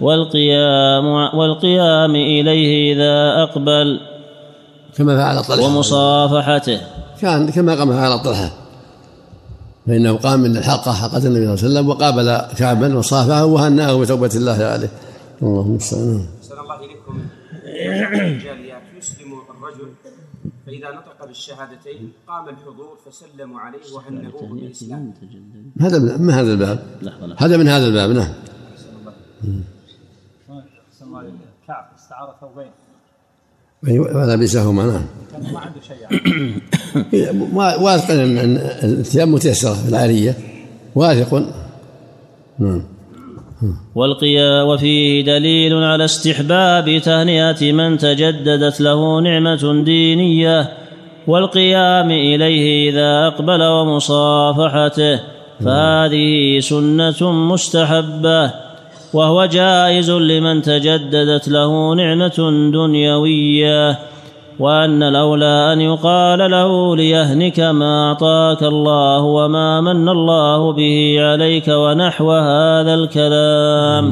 والقيام 0.00 1.06
والقيام 1.34 2.14
إليه 2.16 2.94
إذا 2.94 3.42
أقبل 3.42 4.00
كما 4.96 5.16
فعل 5.16 5.44
طلحة. 5.44 5.66
ومصافحته. 5.66 6.80
كان 7.20 7.50
كما 7.50 7.74
قام 7.74 7.92
على 7.92 8.18
طلحة. 8.18 8.50
فإنه 9.86 10.16
قام 10.16 10.40
من 10.40 10.56
الحلقة 10.56 10.92
حلقة 10.92 11.26
النبي 11.26 11.56
صلى 11.56 11.68
الله 11.68 11.80
عليه 11.80 11.88
وسلم 11.88 11.88
وقابل 11.88 12.56
كعبا 12.56 12.98
وصافحه 12.98 13.44
وهنأه 13.44 13.98
بتوبة 14.00 14.30
الله 14.34 14.64
عليه. 14.64 14.90
اللهم 15.42 15.70
المستعان 15.70 16.26
أحسن 16.40 16.60
الله 16.60 16.76
إليكم. 16.76 17.14
يسلم 18.98 19.32
الرجل. 19.50 19.88
فإذا 20.70 20.90
نطق 20.90 21.26
بالشهادتين 21.26 22.12
قام 22.26 22.48
الحضور 22.48 22.98
فسلموا 23.06 23.60
عليه 23.60 23.92
وهنئوه 23.94 24.48
بالإسلام. 24.48 25.14
هذا 25.80 26.16
من 26.16 26.30
هذا 26.30 26.52
الباب؟ 26.52 26.78
لحظة 27.02 27.26
لحظة. 27.26 27.46
هذا 27.46 27.56
من 27.56 27.68
هذا 27.68 27.86
الباب 27.86 28.10
نعم. 28.10 28.32
كعب 31.66 31.88
استعار 31.98 32.36
ثوبين. 32.40 32.70
أيوة، 33.88 34.16
ولبسهما 34.16 34.86
نعم. 34.86 35.06
كان 35.32 35.52
ما 35.52 35.60
عنده 35.60 35.80
شيء. 35.80 35.96
يعني 37.12 37.54
واثق 37.84 38.10
ان 38.10 38.38
أن 38.38 38.56
الثياب 38.82 39.28
متيسرة 39.28 39.74
في 39.74 39.88
العاريه 39.88 40.34
واثق. 40.94 41.52
نعم. 42.58 42.82
والقيا 43.94 44.62
وفيه 44.62 45.24
دليل 45.24 45.74
على 45.74 46.04
استحباب 46.04 46.98
تهنئة 46.98 47.72
من 47.72 47.98
تجددت 47.98 48.80
له 48.80 49.20
نعمة 49.20 49.82
دينية 49.84 50.68
والقيام 51.26 52.10
إليه 52.10 52.90
إذا 52.90 53.26
أقبل 53.26 53.62
ومصافحته 53.62 55.20
فهذه 55.64 56.60
سنة 56.60 57.32
مستحبة 57.32 58.52
وهو 59.12 59.44
جائز 59.44 60.10
لمن 60.10 60.62
تجددت 60.62 61.48
له 61.48 61.94
نعمة 61.94 62.70
دنيوية. 62.72 63.98
وأن 64.60 65.02
الأولى 65.02 65.72
أن 65.72 65.80
يقال 65.80 66.50
له 66.50 66.96
ليهنك 66.96 67.60
ما 67.60 68.08
أعطاك 68.08 68.62
الله 68.62 69.22
وما 69.22 69.80
من 69.80 70.08
الله 70.08 70.72
به 70.72 71.16
عليك 71.18 71.68
ونحو 71.68 72.32
هذا 72.32 72.94
الكلام. 72.94 74.04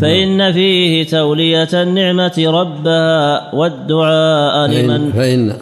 فإن 0.00 0.52
فيه 0.52 1.06
تولية 1.06 1.68
النعمة 1.74 2.44
ربها 2.46 3.54
والدعاء 3.54 4.70
لمن 4.70 5.12
فإن 5.12 5.52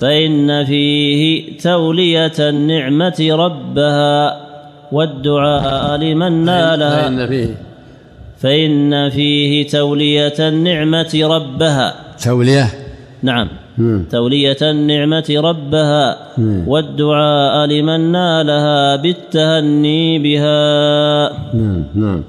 فإن 0.00 0.64
فيه 0.64 1.58
تولية 1.58 2.38
النعمة 2.38 3.28
ربها 3.30 4.40
والدعاء 4.92 5.96
لمن 5.96 6.44
نالها. 6.44 7.02
فإن 7.02 7.26
فيه. 7.28 7.54
فإن 8.38 9.10
فيه 9.10 9.68
تولية 9.68 10.48
النعمة 10.48 11.20
ربها. 11.22 11.94
تولية؟ 12.24 12.79
نعم 13.22 13.48
مم. 13.78 14.04
تولية 14.10 14.56
النعمة 14.62 15.34
ربها 15.36 16.16
مم. 16.38 16.64
والدعاء 16.68 17.66
لمن 17.66 18.00
نالها 18.12 18.96
بالتهني 18.96 20.18
بها 20.18 21.28
نعم 21.54 21.84
نعم 21.94 22.22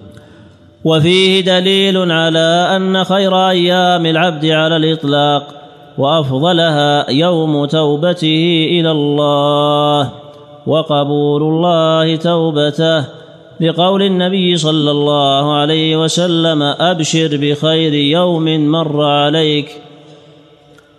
وفيه 0.83 1.41
دليل 1.41 2.11
على 2.11 2.67
أن 2.75 3.03
خير 3.03 3.49
أيام 3.49 4.05
العبد 4.05 4.45
على 4.45 4.75
الإطلاق 4.77 5.47
وأفضلها 5.97 7.09
يوم 7.11 7.65
توبته 7.65 8.67
إلى 8.71 8.91
الله 8.91 10.09
وقبول 10.67 11.43
الله 11.43 12.15
توبته 12.15 13.05
لقول 13.59 14.01
النبي 14.03 14.57
صلى 14.57 14.91
الله 14.91 15.53
عليه 15.53 16.03
وسلم 16.03 16.61
أبشر 16.63 17.29
بخير 17.41 17.93
يوم 17.93 18.71
مر 18.71 19.03
عليك 19.05 19.67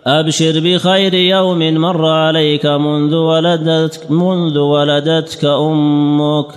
أبشر 0.05 0.59
بخير 0.59 1.13
يوم 1.13 1.73
مر 1.73 2.05
عليك 2.05 2.65
منذ 2.65 3.15
ولدتك 3.15 4.11
منذ 4.11 4.57
ولدتك 4.57 5.45
أمك. 5.45 6.47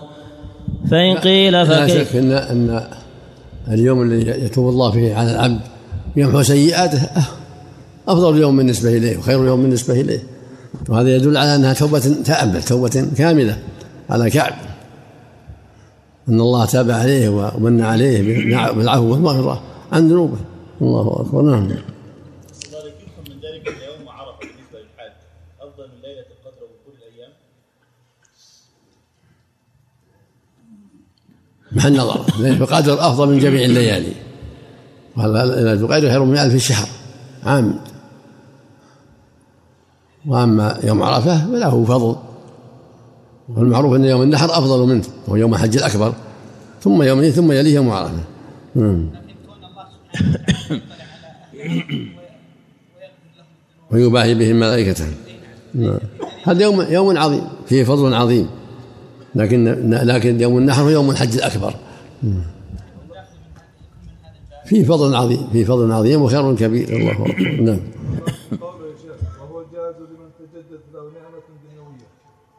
فإن 0.91 1.17
قيل 1.17 1.53
لا 1.53 1.87
فكيف؟ 1.87 2.09
شك 2.09 2.17
ان 2.17 2.33
إن 2.33 2.89
اليوم 3.69 4.03
الذي 4.03 4.45
يتوب 4.45 4.69
الله 4.69 4.91
فيه 4.91 5.15
على 5.15 5.31
العبد 5.31 5.61
يمحو 6.17 6.43
سيئاته 6.43 7.11
أفضل 8.09 8.41
يوم 8.41 8.57
بالنسبة 8.57 8.97
إليه 8.97 9.19
وخير 9.19 9.45
يوم 9.45 9.63
بالنسبة 9.63 10.01
إليه. 10.01 10.23
وهذا 10.89 11.17
يدل 11.17 11.37
على 11.37 11.57
أنها 11.57 11.73
توبة 11.73 11.99
تامه 12.25 12.61
توبة 12.61 13.07
كاملة 13.19 13.59
على 14.11 14.31
كعب. 14.31 14.55
أن 16.29 16.41
الله 16.41 16.65
تاب 16.65 16.91
عليه 16.91 17.29
ومن 17.29 17.81
عليه 17.81 18.45
بالعفو 18.73 19.13
والمغفرة 19.13 19.63
عن 19.93 20.09
ذنوبه. 20.09 20.39
الله 20.83 21.21
أكبر. 21.21 21.43
نعم 21.43 21.69
ذلك 21.69 21.83
يفهم 23.07 23.25
من 23.31 23.37
ذلك 23.37 23.69
ان 23.69 23.75
يوم 23.75 24.09
عرفه 24.09 24.39
بالنسبة 24.39 24.79
للحاج 24.79 25.13
افضل 25.61 25.85
من 25.85 26.01
ليله 26.03 26.21
القدر 26.21 26.65
وكل 26.65 26.97
الأيام 26.99 27.33
محل 31.77 31.97
نظر. 31.97 32.21
ليلة 32.39 32.57
القدر 32.57 32.95
أفضل 32.95 33.29
من 33.29 33.39
جميع 33.39 33.65
الليالي. 33.65 34.12
ليلة 35.17 35.73
القدر 35.73 36.09
خير 36.11 36.25
من 36.25 36.39
ألف 36.39 36.62
شهر. 36.62 36.89
عام. 37.45 37.81
وأما 40.27 40.81
يوم 40.85 41.03
عرفة 41.03 41.47
فله 41.47 41.85
فضل. 41.85 42.17
والمعروف 43.49 43.95
أن 43.95 44.05
يوم 44.05 44.23
النحر 44.23 44.47
أفضل 44.47 44.87
منه 44.87 45.05
وهو 45.27 45.37
يوم 45.37 45.55
الحج 45.55 45.77
الأكبر. 45.77 46.12
ثم 46.83 47.03
يوم 47.03 47.31
ثم 47.31 47.53
يليه 47.53 47.75
يوم 47.75 47.91
عرفة. 47.91 48.25
نعم. 48.75 49.11
ويباهي 53.91 54.35
بهم 54.35 54.57
ملائكته. 54.57 55.07
نعم. 55.75 55.99
هذا 56.45 56.62
يوم 56.62 56.87
يوم 56.89 57.19
عظيم. 57.19 57.45
فيه 57.69 57.85
فضل 57.85 58.15
عظيم. 58.15 58.49
لكن 59.37 59.90
لكن 59.90 60.40
يوم 60.40 60.59
النحر 60.59 60.83
هو 60.83 60.88
يوم 60.88 61.11
الحج 61.11 61.35
الأكبر. 61.35 61.75
فيه 64.66 64.85
فضل 64.85 65.14
عظيم 65.14 65.46
فيه 65.53 65.64
فضل 65.64 65.92
عظيم 65.92 66.22
وخير 66.22 66.55
كبير 66.55 66.88
الله 66.88 67.12
أكبر. 67.12 67.61
نعم. 67.61 67.81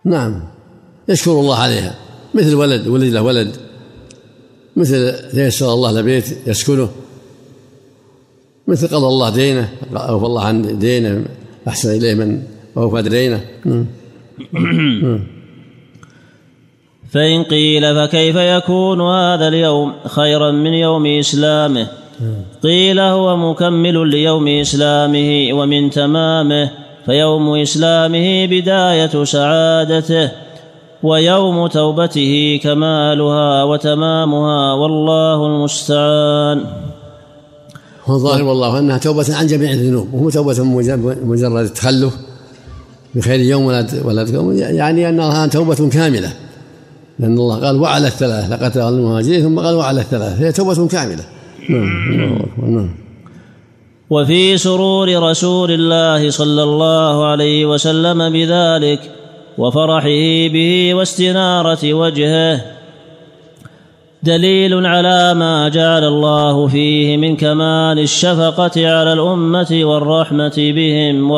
نعم. 0.06 0.44
يشكر 1.10 1.32
الله 1.32 1.58
عليها. 1.58 1.96
مثل 2.34 2.56
ولد 2.56 2.88
ولد 2.88 3.14
له 3.14 3.22
ولد. 3.22 3.56
مثل 4.76 5.30
تيسر 5.32 5.74
الله 5.74 5.92
له 5.92 6.02
بيت 6.02 6.48
يسكنه 6.48 6.90
مثل 8.68 8.88
قضى 8.88 9.08
الله 9.08 9.30
دينه 9.30 9.70
أوفى 9.94 10.26
الله 10.26 10.44
عن 10.44 10.80
دينه 10.80 11.26
أحسن 11.68 11.90
إليه 11.90 12.14
من 12.14 12.44
أوفى 12.78 13.10
دينه. 13.10 13.46
نعم. 13.66 13.86
فإن 17.12 17.44
قيل 17.44 17.96
فكيف 17.96 18.36
يكون 18.36 19.02
هذا 19.02 19.48
اليوم 19.48 19.94
خيرا 20.08 20.52
من 20.52 20.74
يوم 20.74 21.06
إسلامه؟ 21.06 21.88
قيل 22.64 23.00
هو 23.00 23.38
مكمل 23.38 24.08
ليوم 24.08 24.48
إسلامه 24.48 25.50
ومن 25.52 25.90
تمامه 25.90 26.70
فيوم 27.06 27.56
إسلامه 27.56 28.46
بداية 28.46 29.24
سعادته 29.24 30.32
ويوم 31.04 31.68
توبته 31.68 32.60
كمالها 32.64 33.64
وتمامها 33.64 34.74
والله 34.74 35.46
المستعان. 35.46 36.66
والظاهر 38.08 38.44
والله 38.44 38.80
أنها 38.80 38.98
توبة 38.98 39.36
عن 39.36 39.48
جميع 39.48 39.72
الذنوب 39.72 40.14
وهو 40.14 40.30
توبة 40.30 40.64
مجرد 41.24 41.66
التخلف 41.66 42.14
بخير 43.16 43.40
يوم 43.40 43.66
ولا 43.66 43.88
ولا 44.04 44.24
يعني 44.54 45.10
أنها 45.10 45.48
توبة 45.48 45.90
كاملة. 45.90 46.47
لأن 47.20 47.38
الله 47.38 47.66
قال 47.66 47.76
وعلى 47.76 48.08
الثلاث 48.08 48.52
لقد 48.52 48.72
تغل 48.72 48.94
المهاجرين 48.94 49.42
ثم 49.42 49.60
قال 49.60 49.76
وعلى 49.76 50.02
الثلاث 50.02 50.42
هي 50.42 50.52
توبة 50.52 50.88
كاملة. 50.88 51.24
نعم. 51.70 52.42
الله 52.60 52.70
نعم. 52.70 52.90
وفي 54.10 54.58
سرور 54.58 55.30
رسول 55.30 55.72
الله 55.72 56.30
صلى 56.30 56.64
الله 56.64 57.26
عليه 57.26 57.66
وسلم 57.66 58.30
بذلك 58.30 59.00
وفرحه 59.58 60.48
به 60.54 60.94
واستنارة 60.94 61.94
وجهه 61.94 62.77
دليل 64.24 64.86
على 64.86 65.34
ما 65.34 65.70
جعل 65.70 66.04
الله 66.04 66.68
فيه 66.68 67.18
من 67.18 67.36
كمال 67.36 68.00
الشفقة 68.00 68.72
على 68.76 69.14
الأمة 69.14 69.80
والرحمة 69.84 70.54
بهم 70.58 71.32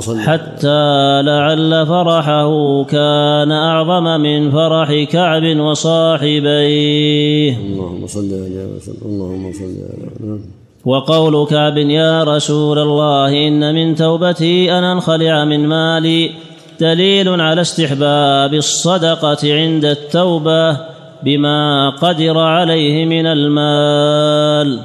صل 0.00 0.20
حتى 0.20 1.22
لعل 1.22 1.86
فرحه 1.86 2.84
كان 2.84 3.52
أعظم 3.52 4.20
من 4.20 4.50
فرح 4.50 5.02
كعب 5.02 5.56
وصاحبيه. 5.56 7.56
اللهم 7.56 8.06
صل 8.06 8.34
على 8.34 8.66
وسلم 8.76 8.96
اللهم 9.04 9.52
صل 9.52 9.64
على 9.64 10.38
وقول 10.84 11.46
كعب 11.46 11.76
يا 11.76 12.24
رسول 12.24 12.78
الله 12.78 13.48
إن 13.48 13.74
من 13.74 13.94
توبتي 13.94 14.78
أن 14.78 14.84
انخلع 14.84 15.44
من 15.44 15.68
مالي. 15.68 16.30
دليل 16.80 17.40
على 17.40 17.60
استحباب 17.60 18.54
الصدقة 18.54 19.38
عند 19.44 19.84
التوبة. 19.84 20.97
بما 21.22 21.90
قدر 21.90 22.38
عليه 22.38 23.04
من 23.04 23.26
المال. 23.26 24.80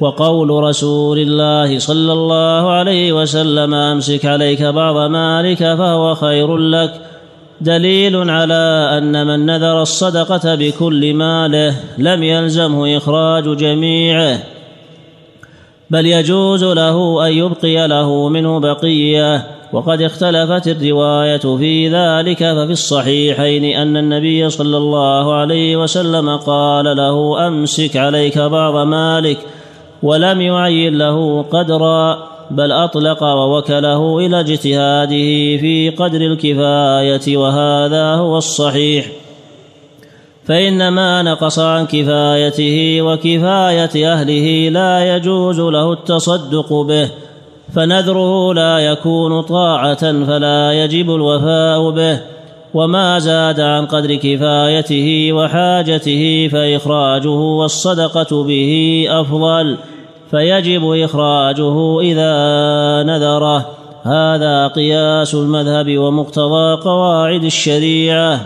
وقول 0.00 0.50
رسول 0.50 1.18
الله 1.18 1.78
صلى 1.78 2.12
الله 2.12 2.70
عليه 2.70 3.12
وسلم 3.12 3.74
أمسك 3.74 4.26
عليك 4.26 4.62
بعض 4.62 5.10
مالك 5.10 5.58
فهو 5.58 6.14
خير 6.14 6.56
لك. 6.56 7.00
دليل 7.60 8.30
على 8.30 8.88
أن 8.98 9.26
من 9.26 9.46
نذر 9.46 9.82
الصدقة 9.82 10.54
بكل 10.54 11.14
ماله 11.14 11.74
لم 11.98 12.22
يلزمه 12.22 12.96
إخراج 12.96 13.56
جميعه 13.56 14.38
بل 15.90 16.06
يجوز 16.06 16.64
له 16.64 17.26
أن 17.26 17.32
يبقي 17.32 17.88
له 17.88 18.28
منه 18.28 18.60
بقية. 18.60 19.55
وقد 19.72 20.02
اختلفت 20.02 20.68
الرواية 20.68 21.56
في 21.56 21.88
ذلك 21.88 22.38
ففي 22.38 22.72
الصحيحين 22.72 23.64
أن 23.64 23.96
النبي 23.96 24.50
صلى 24.50 24.76
الله 24.76 25.34
عليه 25.34 25.76
وسلم 25.76 26.36
قال 26.36 26.96
له 26.96 27.46
أمسك 27.48 27.96
عليك 27.96 28.38
بعض 28.38 28.86
مالك 28.86 29.38
ولم 30.02 30.40
يعين 30.40 30.98
له 30.98 31.42
قدرا 31.42 32.18
بل 32.50 32.72
أطلق 32.72 33.22
ووكله 33.22 34.18
إلى 34.18 34.40
اجتهاده 34.40 35.56
في 35.60 35.94
قدر 35.98 36.20
الكفاية 36.20 37.36
وهذا 37.36 38.14
هو 38.14 38.38
الصحيح. 38.38 39.06
فإن 40.44 40.88
ما 40.88 41.22
نقص 41.22 41.58
عن 41.58 41.86
كفايته 41.86 43.02
وكفاية 43.02 44.12
أهله 44.12 44.68
لا 44.68 45.16
يجوز 45.16 45.60
له 45.60 45.92
التصدق 45.92 46.72
به. 46.72 47.10
فنذره 47.74 48.54
لا 48.54 48.78
يكون 48.78 49.40
طاعة 49.40 50.24
فلا 50.24 50.84
يجب 50.84 51.14
الوفاء 51.14 51.90
به 51.90 52.20
وما 52.74 53.18
زاد 53.18 53.60
عن 53.60 53.86
قدر 53.86 54.14
كفايته 54.14 55.32
وحاجته 55.32 56.48
فإخراجه 56.52 57.28
والصدقة 57.28 58.44
به 58.44 59.04
أفضل 59.10 59.76
فيجب 60.30 60.92
إخراجه 60.92 62.00
إذا 62.00 62.32
نذره. 63.02 63.66
هذا 64.02 64.66
قياس 64.66 65.34
المذهب 65.34 65.98
ومقتضى 65.98 66.82
قواعد 66.82 67.44
الشريعة. 67.44 68.40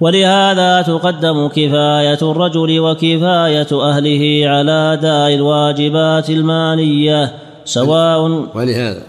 ولهذا 0.00 0.82
تقدم 0.82 1.48
كفاية 1.48 2.18
الرجل 2.22 2.80
وكفاية 2.80 3.66
أهله 3.72 4.42
على 4.48 4.72
اداء 4.72 5.34
الواجبات 5.34 6.30
المالية. 6.30 7.43
سواء 7.64 8.20
ولهذا. 8.54 9.02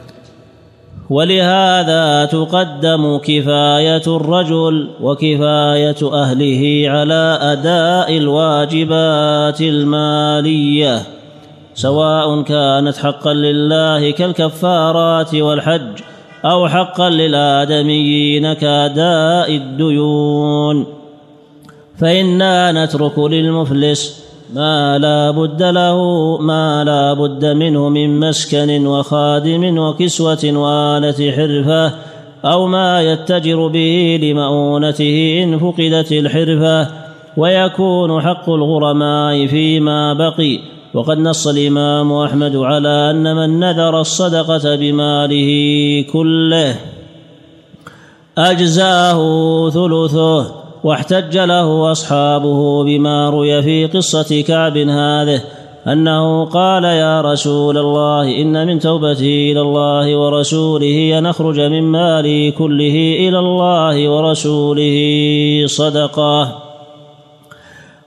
ولهذا 1.09 2.25
تقدم 2.25 3.17
كفاية 3.17 4.07
الرجل 4.07 4.89
وكفاية 5.01 5.95
أهله 6.13 6.83
على 6.89 7.37
أداء 7.41 8.17
الواجبات 8.17 9.61
المالية 9.61 11.01
سواء 11.75 12.41
كانت 12.41 12.97
حقا 12.97 13.33
لله 13.33 14.11
كالكفارات 14.11 15.35
والحج 15.35 15.99
أو 16.45 16.67
حقا 16.67 17.09
للآدميين 17.09 18.53
كأداء 18.53 19.55
الديون. 19.55 20.85
فإنا 21.99 22.85
نترك 22.85 23.19
للمفلس 23.19 24.24
ما 24.53 24.97
لا 24.97 25.31
بد 25.31 25.63
له 25.63 25.97
ما 26.37 26.83
لا 26.83 27.13
بد 27.13 27.45
منه 27.45 27.89
من 27.89 28.19
مسكن 28.19 28.87
وخادم 28.87 29.77
وكسوة 29.77 30.39
وآلة 30.43 31.31
حرفة 31.31 31.93
أو 32.45 32.67
ما 32.67 33.01
يتجر 33.01 33.67
به 33.67 34.19
لمؤونته 34.23 35.43
إن 35.43 35.59
فقدت 35.59 36.11
الحرفة 36.11 36.87
ويكون 37.37 38.21
حق 38.21 38.49
الغرماء 38.49 39.47
فيما 39.47 40.13
بقي. 40.13 40.59
وقد 40.93 41.17
نص 41.17 41.47
الإمام 41.47 42.13
أحمد 42.13 42.55
على 42.55 43.11
أن 43.11 43.35
من 43.35 43.59
نذر 43.59 44.01
الصدقة 44.01 44.75
بماله 44.75 45.51
كله. 46.13 46.75
أجزاه 48.37 49.19
ثلثه. 49.69 50.64
واحتج 50.85 51.37
له 51.37 51.91
أصحابه 51.91 52.83
بما 52.83 53.29
روي 53.29 53.63
في 53.63 53.85
قصة 53.85 54.41
كعب 54.41 54.77
هذه 54.77 55.41
أنه 55.87 56.45
قال 56.45 56.83
يا 56.83 57.21
رسول 57.21 57.77
الله 57.77 58.41
إن 58.41 58.67
من 58.67 58.79
توبتي 58.79 59.51
إلى 59.51 59.61
الله 59.61 60.17
ورسوله 60.17 61.17
أن 61.17 61.25
أخرج 61.25 61.59
من 61.59 61.83
مالي 61.83 62.51
كله 62.51 63.17
إلى 63.19 63.39
الله 63.39 64.09
ورسوله 64.09 64.97
صدقة. 65.65 66.61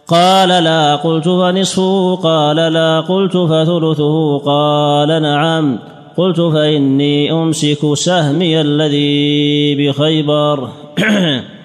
قال 0.08 0.48
لا 0.48 0.96
قلت 0.96 1.28
فنصفه. 1.28 2.14
قال 2.14 2.56
لا 2.56 3.00
قلت 3.00 3.36
فثلثه. 3.36 4.38
قال 4.38 5.22
نعم. 5.22 5.78
قلت 6.16 6.40
فإني 6.40 7.32
أمسك 7.32 7.94
سهمي 7.94 8.60
الذي 8.60 9.74
بخيبر. 9.74 10.68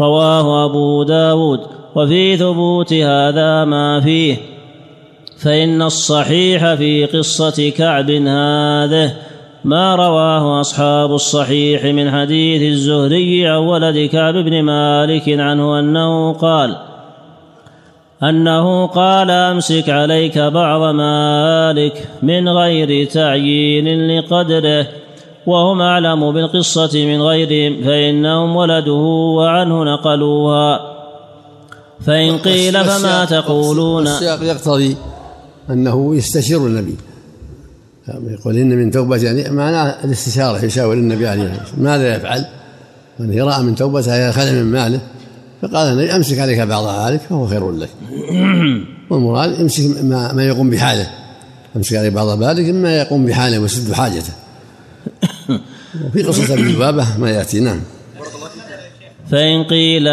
رواه 0.00 0.64
أبو 0.64 1.02
داود 1.02 1.60
وفي 1.94 2.36
ثبوت 2.36 2.92
هذا 2.92 3.64
ما 3.64 4.00
فيه. 4.00 4.36
فإن 5.38 5.82
الصحيح 5.82 6.74
في 6.74 7.04
قصة 7.04 7.68
كعب 7.70 8.10
هذه 8.10 9.14
ما 9.64 9.94
رواه 9.94 10.60
أصحاب 10.60 11.14
الصحيح 11.14 11.84
من 11.84 12.10
حديث 12.10 12.62
الزهري 12.62 13.46
عن 13.46 13.56
ولد 13.56 14.08
كعب 14.12 14.34
بن 14.34 14.62
مالك 14.62 15.28
عنه 15.28 15.78
أنه 15.78 16.32
قال 16.32 16.76
أنه 18.22 18.86
قال 18.86 19.30
أمسك 19.30 19.88
عليك 19.88 20.38
بعض 20.38 20.94
مالك 20.94 22.08
من 22.22 22.48
غير 22.48 23.04
تعيين 23.06 24.18
لقدره. 24.18 24.86
وهم 25.48 25.80
أعلم 25.80 26.32
بالقصة 26.32 26.90
من 26.94 27.22
غيرهم 27.22 27.84
فإنهم 27.84 28.56
ولده 28.56 28.92
وعنه 29.36 29.84
نقلوها. 29.84 30.98
فإن 32.06 32.38
قيل 32.38 32.84
فما 32.84 33.24
تقولون؟ 33.24 34.06
السياق 34.06 34.42
يقتضي 34.42 34.96
أنه 35.70 36.16
يستشير 36.16 36.66
النبي. 36.66 36.96
يقول 38.08 38.56
إن 38.56 38.68
من 38.68 38.90
توبة 38.90 39.16
يعني 39.16 39.50
معناه 39.50 40.04
الاستشارة 40.04 40.64
يشاور 40.64 40.94
النبي 40.94 41.28
عليه. 41.28 41.60
ماذا 41.78 42.16
يفعل؟ 42.16 42.46
من 43.18 43.42
رأى 43.42 43.62
من 43.62 43.74
توبته 43.74 44.28
يخلع 44.28 44.50
من 44.52 44.64
ماله؟ 44.64 45.00
فقال 45.62 45.92
النبي 45.92 46.16
أمسك 46.16 46.38
عليك 46.38 46.60
بعض 46.60 46.84
مالك 46.84 47.20
فهو 47.20 47.46
خير 47.46 47.70
لك. 47.70 47.88
والمراد 49.10 49.60
امسك 49.60 50.02
ما, 50.02 50.32
ما 50.32 50.44
يقوم 50.44 50.70
بحاله. 50.70 51.06
أمسك 51.76 51.96
عليك 51.96 52.12
بعض 52.12 52.38
مالك 52.38 52.68
مما 52.68 52.96
يقوم 52.96 53.26
بحاله 53.26 53.58
ويسد 53.58 53.92
حاجته. 53.92 54.32
وفي 56.06 56.22
قصة 56.22 56.54
أبي 56.54 56.62
لبابة 56.62 57.06
ما 57.18 57.30
يأتي 57.30 57.60
نعم. 57.60 57.80
فإن 59.30 59.64
قيل 59.64 60.06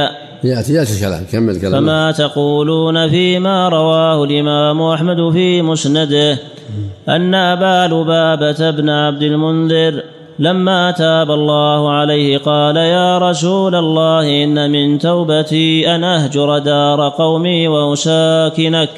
يأتي 0.44 0.74
يأتي 0.74 1.00
كلام 1.00 1.24
كمل 1.32 1.62
كلام 1.62 1.86
فما 1.86 2.12
تقولون 2.12 3.10
فيما 3.10 3.70
رواه 3.70 4.24
الإمام 4.24 4.82
أحمد 4.82 5.34
في 5.34 5.62
مسنده 5.62 6.38
أن 7.10 7.34
أبا 7.34 7.94
لبابة 7.94 8.72
بن 8.72 8.90
عبد 8.90 9.24
المنذر 9.24 10.04
لما 10.40 10.92
تاب 10.92 11.32
الله 11.32 11.92
عليه 11.92 12.38
قال 12.38 12.78
يا 12.78 13.18
رسول 13.18 13.76
الله 13.76 14.44
إن 14.44 14.72
من 14.72 15.00
توبتي 15.00 15.96
أن 15.96 16.04
أهجر 16.04 16.58
دار 16.58 17.10
قومي 17.10 17.68
وأساكنك. 17.68 18.90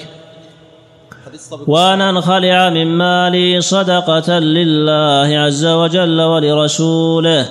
وأن 1.68 2.02
أنخلع 2.02 2.70
من 2.70 2.88
مالي 2.88 3.62
صدقة 3.62 4.40
لله 4.40 5.38
عز 5.38 5.66
وجل 5.66 6.22
ولرسوله. 6.22 7.46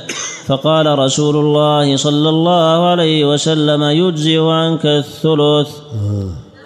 فقال 0.47 0.99
رسول 0.99 1.37
الله 1.37 1.97
صلى 1.97 2.29
الله 2.29 2.87
عليه 2.87 3.25
وسلم 3.25 3.83
يجزئ 3.83 4.41
عنك 4.41 4.87
الثلث. 4.87 5.69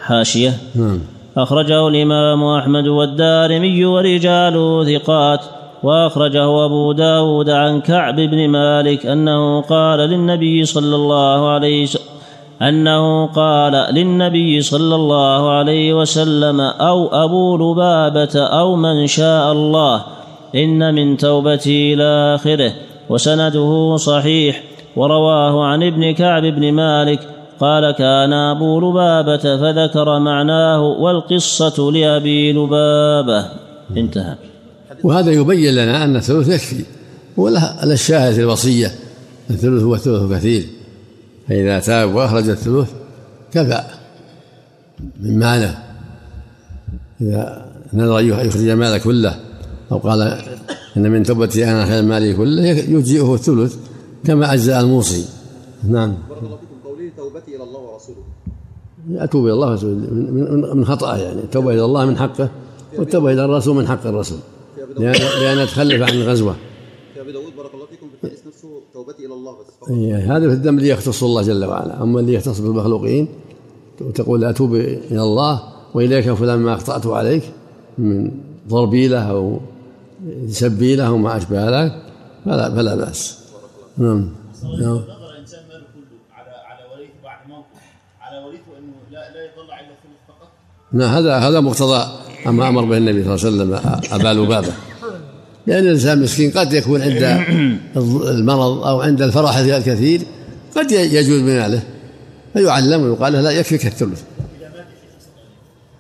حاشية. 0.01 0.53
أخرجه 1.37 1.89
الإمام 1.89 2.45
أحمد 2.45 2.87
والدارمي 2.89 3.85
ورجاله 3.85 4.85
ثقات. 4.85 5.41
وأخرجه 5.83 6.65
أبو 6.65 6.93
داود 6.93 7.51
عن 7.51 7.81
كعب 7.81 8.17
بن 8.17 8.49
مالك 8.49 9.07
أنه 9.07 9.61
قال 9.61 9.99
للنبي 9.99 10.65
صلى 10.65 10.97
الله 10.97 11.49
عليه 11.51 11.87
أنه 12.62 13.27
قال 13.27 13.94
للنبي 13.94 14.62
صلى 14.62 14.94
الله 14.94 15.51
عليه 15.51 15.94
وسلم 15.94 16.61
أو 16.61 17.09
أبو 17.25 17.57
لبابة 17.57 18.40
أو 18.40 18.77
من 18.77 19.07
شاء 19.07 19.53
الله 19.53 20.05
إن 20.55 20.94
من 20.94 21.16
توبتي 21.16 21.94
إلى 21.94 22.35
آخره 22.35 22.73
وسنده 23.09 23.96
صحيح 23.96 24.62
ورواه 24.96 25.64
عن 25.64 25.83
ابن 25.83 26.14
كعب 26.14 26.42
بن 26.42 26.73
مالك 26.73 27.20
قال 27.61 27.90
كان 27.90 28.33
أبو 28.33 28.81
لبابة 28.81 29.37
فذكر 29.37 30.18
معناه 30.18 30.83
والقصة 30.83 31.90
لأبي 31.92 32.53
لبابة. 32.53 33.46
انتهى. 33.96 34.35
وهذا 35.05 35.31
يبين 35.31 35.75
لنا 35.75 36.05
أن 36.05 36.16
الثلث 36.16 36.49
يكفي 36.49 36.85
ولا 37.37 37.92
الشاهد 37.92 38.38
الوصية 38.38 38.90
الثلث 39.51 39.83
هو 39.83 39.96
ثلث 39.96 40.33
كثير. 40.33 40.80
فإذا 41.51 41.79
تاب 41.79 42.15
وأخرج 42.15 42.49
الثلث 42.49 42.91
كفى. 43.53 43.83
من 45.21 45.39
ماله. 45.39 45.79
إذا 47.21 47.67
نذر 47.93 48.19
أن 48.19 48.27
يخرج 48.27 48.69
ماله 48.69 48.99
كله. 48.99 49.41
أو 49.93 49.99
قال 49.99 50.21
إن 50.97 51.11
من 51.11 51.23
توبتي 51.23 51.65
أنا 51.65 51.87
خير 51.87 52.03
مالي 52.03 52.35
كله 52.35 52.63
يجزئه 52.67 53.35
الثلث 53.35 53.77
كما 54.25 54.55
أجزأ 54.55 54.81
الموصي. 54.81 55.25
نعم. 55.85 56.15
بارك 56.29 56.43
الله 56.43 56.57
فيكم. 56.57 57.17
توبتي 57.17 57.57
إلى 57.57 57.65
الله 57.65 57.81
ورسوله. 57.81 58.25
أتوب 59.25 59.45
إلى 59.45 59.53
الله 59.53 59.71
ورسوله. 59.71 59.95
من, 59.95 60.77
من, 60.77 60.85
خطأه 60.85 61.17
يعني. 61.17 61.41
التوبة 61.41 61.75
إلى 61.75 61.85
الله 61.85 62.07
من 62.07 62.19
حقه 62.19 62.51
والتوبة 62.99 63.33
إلى 63.33 63.45
الرسول 63.45 63.77
من 63.77 63.89
حق 63.89 64.07
الرسول. 64.07 64.39
لأن, 64.99 65.15
لأن 65.43 65.67
تخلف 65.67 66.03
عن 66.03 66.15
الغزوة 66.15 66.57
في 67.15 67.21
ابي 67.21 67.33
داود 67.33 67.57
بارك 67.57 67.75
الله 67.75 67.80
فيكم 67.90 68.07
في 68.09 68.24
الحديث 68.24 68.46
نفسه 68.46 68.68
توبتي 68.94 69.26
إلى 69.26 69.35
الله 69.35 69.53
بس 69.53 69.66
فقط. 69.81 69.90
إيه، 69.90 70.37
هذا 70.37 70.48
في 70.48 70.55
الذنب 70.55 70.79
اللي 70.79 70.88
يختص 70.88 71.22
الله 71.22 71.42
جل 71.42 71.64
وعلا. 71.64 72.03
أما 72.03 72.20
اللي 72.20 72.35
يختص 72.35 72.61
بالمخلوقين 72.61 73.29
وتقول 74.00 74.44
أتوب 74.44 74.74
إلى 74.74 75.22
الله 75.22 75.62
وإليك 75.94 76.33
فلان 76.33 76.59
ما 76.59 76.74
أخطأت 76.74 77.07
عليك 77.07 77.42
من 77.98 78.31
ضربي 78.68 79.09
له 79.09 79.31
أو 79.31 79.61
سبي 80.48 80.96
له 80.96 81.12
وما 81.12 81.37
أشبه 81.37 81.64
ذلك 81.64 82.03
فلا 82.44 82.74
فلا 82.74 82.94
بأس. 82.96 83.38
نعم. 83.98 84.29
نعم. 84.81 84.96
نظر 84.96 85.38
انسان 85.38 85.61
ماله 85.68 85.85
كله 85.94 86.18
على 86.33 86.50
على 86.50 86.83
وريثه 86.94 87.12
بعد 87.24 87.48
موته. 87.48 87.81
على 88.20 88.44
وريثه 88.44 88.79
إنه 88.79 88.94
لا 89.11 89.33
لا 89.35 89.44
يطلع 89.44 89.81
إلا 89.81 89.90
الثلث 89.90 90.20
فقط؟ 90.29 90.48
نعم 90.92 91.11
هذا 91.11 91.37
هذا 91.37 91.61
مقتضى 91.61 92.03
أما 92.46 92.68
أمر 92.68 92.85
به 92.85 92.96
النبي 92.96 93.37
صلى 93.37 93.48
الله 93.48 93.74
عليه 93.74 93.74
وسلم 93.74 94.00
أبا 94.20 94.40
لبابة. 94.40 94.89
لأن 95.66 95.85
الإنسان 95.85 96.23
مسكين 96.23 96.51
قد 96.51 96.73
يكون 96.73 97.03
عند 97.03 97.23
المرض 97.96 98.87
أو 98.87 99.01
عند 99.01 99.23
الفرح 99.23 99.57
الكثير 99.57 100.20
قد 100.77 100.92
يجوز 100.92 101.40
بماله 101.40 101.83
فيعلم 102.53 103.03
ويقال 103.03 103.33
له 103.33 103.40
لا 103.40 103.51
يكفيك 103.51 103.87
الثلث 103.87 104.23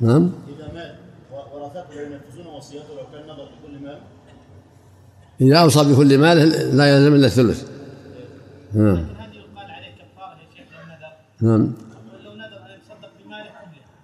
نعم. 0.00 0.30
إذا 0.48 0.72
مات 0.74 0.94
ورثته 1.54 2.00
ينفذون 2.00 2.54
وصيته 2.56 2.88
لو 2.88 3.06
كان 3.12 3.22
نظر 3.24 3.44
بكل 3.44 3.84
مال. 3.84 3.98
إذا 5.40 5.56
أوصى 5.56 5.84
بكل 5.84 6.18
ماله 6.18 6.44
لا 6.72 6.96
يلزم 6.96 7.14
إلا 7.14 7.26
الثلث. 7.26 7.64
نعم. 8.74 9.06
نعم. 11.42 11.72
لو 12.24 12.32
نذر 12.32 12.56
ان 12.56 12.70
يتصدق 12.76 13.10
بماله 13.24 13.50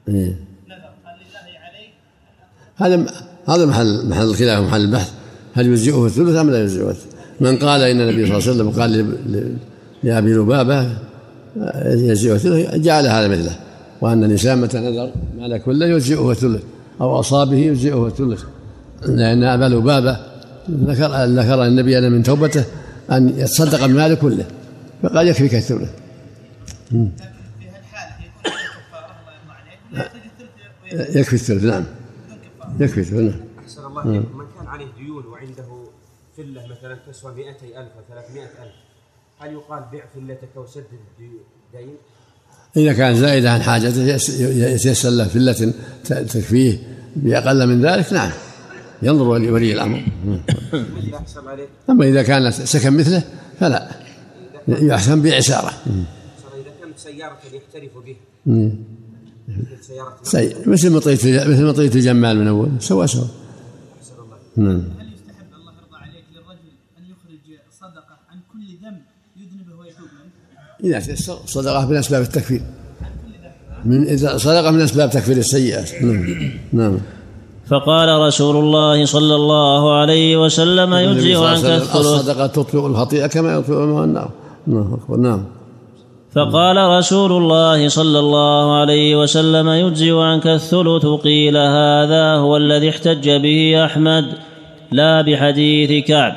إيه. 0.08 0.36
نذر. 0.68 0.90
هل 1.04 1.16
لله 1.20 1.58
عليه 1.58 1.88
هذا 2.76 3.06
هذا 3.48 3.66
محل 3.66 4.08
محل 4.08 4.24
الخلاف 4.24 4.60
محل 4.68 4.80
البحث 4.80 5.12
هل 5.56 5.66
يجزئه 5.66 6.06
الثلث 6.06 6.36
أم 6.36 6.50
لا 6.50 6.62
يجزئه 6.62 6.90
الثلث؟ 6.90 7.12
من 7.40 7.56
قال 7.56 7.82
إن 7.82 8.00
النبي 8.00 8.26
صلى 8.26 8.36
الله 8.38 8.48
عليه 8.48 8.52
وسلم 8.56 8.70
قال 8.70 8.90
ل- 8.90 9.32
ل- 9.36 9.56
لأبي 10.02 10.32
لبابة 10.34 10.80
آه، 11.60 11.94
يجزئه 11.94 12.34
الثلث 12.34 12.74
جعل 12.74 13.06
هذا 13.06 13.28
مثله. 13.28 13.56
وأن 14.00 14.24
الانسان 14.24 14.60
متى 14.60 14.78
نذر؟ 14.78 15.10
مال 15.38 15.62
كله 15.64 15.86
يجزئه 15.86 16.30
الثلث؟ 16.30 16.62
أو 17.00 17.20
أصابه 17.20 17.56
يجزئه 17.56 18.06
الثلث. 18.06 18.42
لأن 19.06 19.42
أبا 19.44 19.64
لبابة 19.64 20.16
ذكر 20.70 21.24
ذكر 21.24 21.66
النبي 21.66 21.98
أن 21.98 22.12
من 22.12 22.22
توبته 22.22 22.64
أن 23.12 23.28
يتصدق 23.38 23.86
بماله 23.86 24.14
كله 24.14 24.44
فقال 25.02 25.28
يكفيك 25.28 25.54
الثلث. 25.54 25.88
ويكفي 30.92 31.18
يكفي 31.18 31.32
الثلث 31.34 31.64
نعم. 31.64 31.84
يكفي 32.80 33.00
الثلث 33.00 33.34
نعم. 33.34 33.40
أحسن 33.64 33.86
الله 33.86 34.02
إليكم 34.02 34.38
من 34.38 34.44
كان 34.66 34.74
عليه 34.74 34.86
ديون 34.98 35.26
وعنده 35.26 35.64
فلة 36.36 36.66
مثلا 36.66 36.98
تسوى 37.12 37.34
200 37.34 37.50
ألف 37.80 37.88
أو 37.96 38.02
300 38.08 38.42
ألف. 38.42 38.72
هل 39.38 39.52
يقال 39.52 39.84
بيع 39.92 40.04
فلتك 40.14 40.56
وسدد 40.56 40.84
الدين؟ 41.20 41.94
إذا 42.76 42.92
كان 42.92 43.14
زائدا 43.14 43.50
عن 43.50 43.62
حاجته 43.62 44.02
يس- 44.02 44.40
يتيسر 44.40 45.08
له 45.10 45.24
فلة 45.28 45.72
تكفيه 46.04 46.78
بأقل 47.16 47.66
من 47.66 47.86
ذلك؟ 47.86 48.12
نعم. 48.12 48.30
ينظر 49.02 49.24
ولي 49.28 49.50
ولي 49.50 49.72
الأمر. 49.72 50.02
أما 51.90 52.04
إذا 52.04 52.22
كان 52.22 52.50
سكن 52.50 52.92
مثله 52.96 53.22
فلا. 53.60 53.90
يحسن 54.68 55.22
بعسارة 55.22 55.70
صار 55.70 56.60
إذا 56.60 56.70
كانت 56.80 56.98
سيارة 56.98 57.38
يحترف 57.52 57.90
بها 58.04 58.14
مم. 58.46 58.72
مثل 59.48 59.84
سيارة 59.84 60.16
سي- 60.22 60.56
مثل 60.66 60.92
مطية 60.92 61.12
مثل 61.44 61.64
مطية 61.64 61.88
الجمال 61.94 62.38
من 62.38 62.46
أول. 62.48 62.68
سوا 62.80 63.06
سوا. 63.06 63.24
نعم. 64.56 64.68
هل 64.68 65.08
يستحب 65.14 65.50
الله 65.58 65.72
يرضى 65.72 65.96
عليك 66.02 66.24
للرجل 66.34 66.70
أن 66.98 67.04
يخرج 67.12 67.44
صدقة 67.80 68.16
عن 68.30 68.38
كل 68.52 68.66
ذنب 68.82 69.02
يذنبه 69.36 69.80
ويتوب 69.80 70.08
منه؟ 70.80 70.98
إذا 70.98 71.14
صدقة 71.46 71.86
من 71.86 71.96
أسباب 71.96 72.22
التكفير. 72.22 72.62
من 73.84 74.02
إذا 74.02 74.36
صدقة 74.36 74.70
من 74.70 74.80
أسباب 74.80 75.10
تكفير 75.10 75.36
السيئات 75.36 76.02
نعم. 76.02 76.50
نعم. 76.72 76.98
فقال 77.66 78.20
رسول 78.20 78.56
الله 78.56 79.04
صلى 79.04 79.34
الله 79.34 79.94
عليه 79.94 80.36
وسلم 80.36 80.94
يجزئ 80.94 81.34
الله 81.34 81.48
عنك 81.48 81.64
الثلث 81.64 81.96
الصدقة 81.96 82.46
تطفئ 82.46 82.86
الخطيئة 82.86 83.26
كما 83.26 83.54
يطفئ 83.54 83.72
الماء 83.72 84.04
النار. 84.04 84.30
نعم 84.66 84.94
أكبر. 84.94 85.16
نعم. 85.16 85.44
فقال 86.32 86.98
رسول 86.98 87.32
الله 87.32 87.88
صلى 87.88 88.18
الله 88.18 88.80
عليه 88.80 89.16
وسلم 89.22 89.68
يجزئ 89.68 90.14
عنك 90.14 90.46
الثلث 90.46 91.06
قيل 91.06 91.56
هذا 91.56 92.34
هو 92.34 92.56
الذي 92.56 92.88
احتج 92.88 93.30
به 93.30 93.84
أحمد. 93.84 94.24
لا 94.92 95.22
بحديث 95.22 96.04
كعب. 96.04 96.34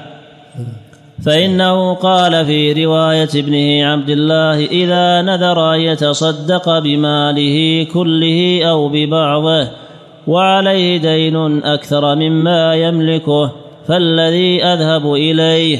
فإنه 1.25 1.93
قال 1.93 2.45
في 2.45 2.85
رواية 2.85 3.29
ابنه 3.35 3.85
عبد 3.85 4.09
الله 4.09 4.65
إذا 4.65 5.21
نذر 5.21 5.75
ان 5.75 5.79
يتصدق 5.79 6.79
بماله 6.79 7.88
كله 7.93 8.62
أو 8.63 8.89
ببعضه 8.89 9.67
وعليه 10.27 10.97
دين 10.97 11.63
أكثر 11.63 12.15
مما 12.15 12.75
يملكه 12.75 13.51
فالذي 13.88 14.63
أذهب 14.63 15.13
إليه. 15.13 15.79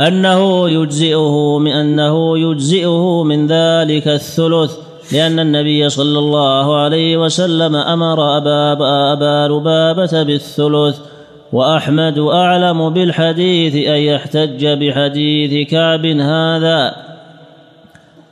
أنه 0.00 0.70
يجزئه 0.70 1.58
من 1.58 1.72
أنه 1.72 2.38
يجزئه 2.38 3.22
من 3.24 3.46
ذلك 3.46 4.08
الثلث 4.08 4.72
لأن 5.12 5.38
النبي 5.38 5.88
صلى 5.88 6.18
الله 6.18 6.76
عليه 6.76 7.16
وسلم 7.16 7.76
أمر 7.76 8.36
أبا, 8.36 8.72
أبا 9.12 9.54
لبابة 9.54 10.22
بالثلث 10.22 10.98
وأحمد 11.52 12.18
أعلم 12.18 12.90
بالحديث 12.90 13.74
أن 13.88 14.00
يحتج 14.00 14.66
بحديث 14.66 15.68
كعب 15.70 16.06
هذا 16.06 16.94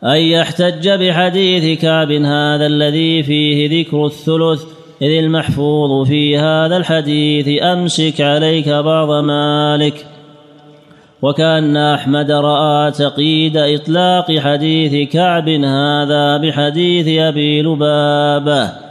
أن 0.04 0.16
يحتج 0.16 0.88
بحديث 0.88 1.80
كعب 1.80 2.12
هذا 2.12 2.66
الذي 2.66 3.22
فيه 3.22 3.80
ذكر 3.80 4.06
الثلث 4.06 4.64
إذ 5.02 5.18
المحفوظ 5.18 6.06
في 6.08 6.38
هذا 6.38 6.76
الحديث 6.76 7.62
أمسك 7.62 8.20
عليك 8.20 8.68
بعض 8.68 9.24
مالك. 9.24 10.06
وكأن 11.22 11.76
أحمد 11.76 12.30
رأى 12.30 12.90
تقييد 12.90 13.56
إطلاق 13.56 14.38
حديث 14.38 15.12
كعب 15.12 15.48
هذا 15.48 16.36
بحديث 16.36 17.20
أبي 17.20 17.62
لبابة. 17.62 18.89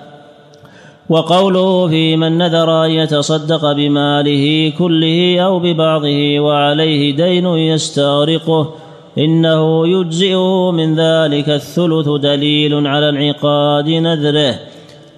وقوله 1.09 1.87
في 1.87 2.17
من 2.17 2.37
نذر 2.37 2.85
أن 2.85 2.91
يتصدق 2.91 3.71
بماله 3.71 4.73
كله 4.77 5.39
أو 5.39 5.59
ببعضه 5.59 6.39
وعليه 6.39 7.15
دين 7.15 7.45
يستغرقه 7.45 8.73
إنه 9.17 9.87
يجزئه 9.87 10.71
من 10.71 10.95
ذلك 10.95 11.49
الثلث 11.49 12.09
دليل 12.09 12.87
على 12.87 13.09
انعقاد 13.09 13.89
نذره 13.89 14.55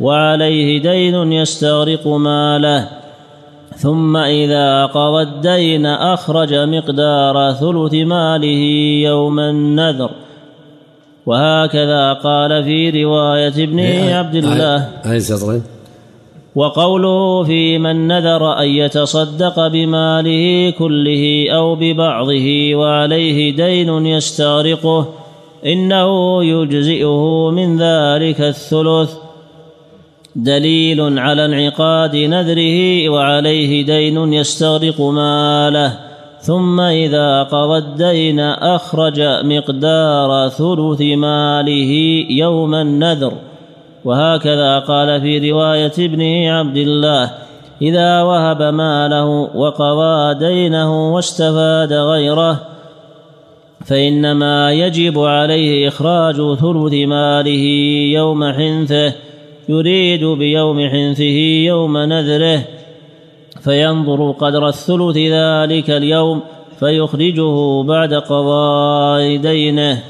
وعليه 0.01 0.81
دين 0.81 1.31
يستغرق 1.31 2.07
ماله. 2.07 2.87
ثم 3.77 4.17
إذا 4.17 4.85
قضى 4.85 5.21
الدين 5.23 5.85
أخرج 5.85 6.53
مقدار 6.53 7.53
ثلث 7.53 7.93
ماله 7.93 8.63
يوم 9.03 9.39
النذر. 9.39 10.09
وهكذا 11.25 12.13
قال 12.13 12.63
في 12.63 13.03
رواية 13.03 13.63
ابن 13.63 13.79
عبد 14.09 14.35
الله. 14.35 14.87
أي 15.05 15.19
سطرين 15.19 15.80
وقوله 16.55 17.43
في 17.43 17.77
من 17.77 18.07
نذر 18.07 18.59
أن 18.59 18.67
يتصدق 18.67 19.67
بماله 19.67 20.73
كله 20.79 21.47
أو 21.49 21.75
ببعضه 21.75 22.75
وعليه 22.75 23.55
دين 23.55 24.05
يستغرقه 24.05 25.09
إنه 25.65 26.43
يجزئه 26.43 27.49
من 27.51 27.77
ذلك 27.77 28.41
الثلث. 28.41 29.13
دليل 30.35 31.19
على 31.19 31.45
انعقاد 31.45 32.15
نذره 32.15 33.09
وعليه 33.09 33.85
دين 33.85 34.33
يستغرق 34.33 35.01
ماله. 35.01 35.99
ثم 36.41 36.79
إذا 36.79 37.43
قضى 37.43 37.77
الدين 37.77 38.39
أخرج 38.39 39.21
مقدار 39.43 40.49
ثلث 40.49 41.01
ماله 41.01 42.25
يوم 42.29 42.75
النذر. 42.75 43.33
وهكذا 44.05 44.79
قال 44.79 45.21
في 45.21 45.51
رواية 45.51 45.91
ابنه 45.99 46.51
عبد 46.51 46.77
الله 46.77 47.31
إذا 47.81 48.21
وهب 48.21 48.61
ماله 48.61 49.25
وقضى 49.55 50.39
دينه 50.39 51.13
واستفاد 51.13 51.93
غيره 51.93 52.61
فإنما 53.85 54.71
يجب 54.71 55.19
عليه 55.19 55.87
إخراج 55.87 56.35
ثلث 56.35 56.93
ماله 56.93 57.63
يوم 58.13 58.51
حنثه 58.53 59.13
يريد 59.69 60.25
بيوم 60.25 60.89
حنثه 60.89 61.37
يوم 61.65 61.97
نذره 61.97 62.63
فينظر 63.63 64.31
قدر 64.31 64.67
الثلث 64.67 65.17
ذلك 65.17 65.89
اليوم 65.89 66.41
فيخرجه 66.79 67.83
بعد 67.83 68.13
قضاء 68.13 69.35
دينه. 69.37 70.03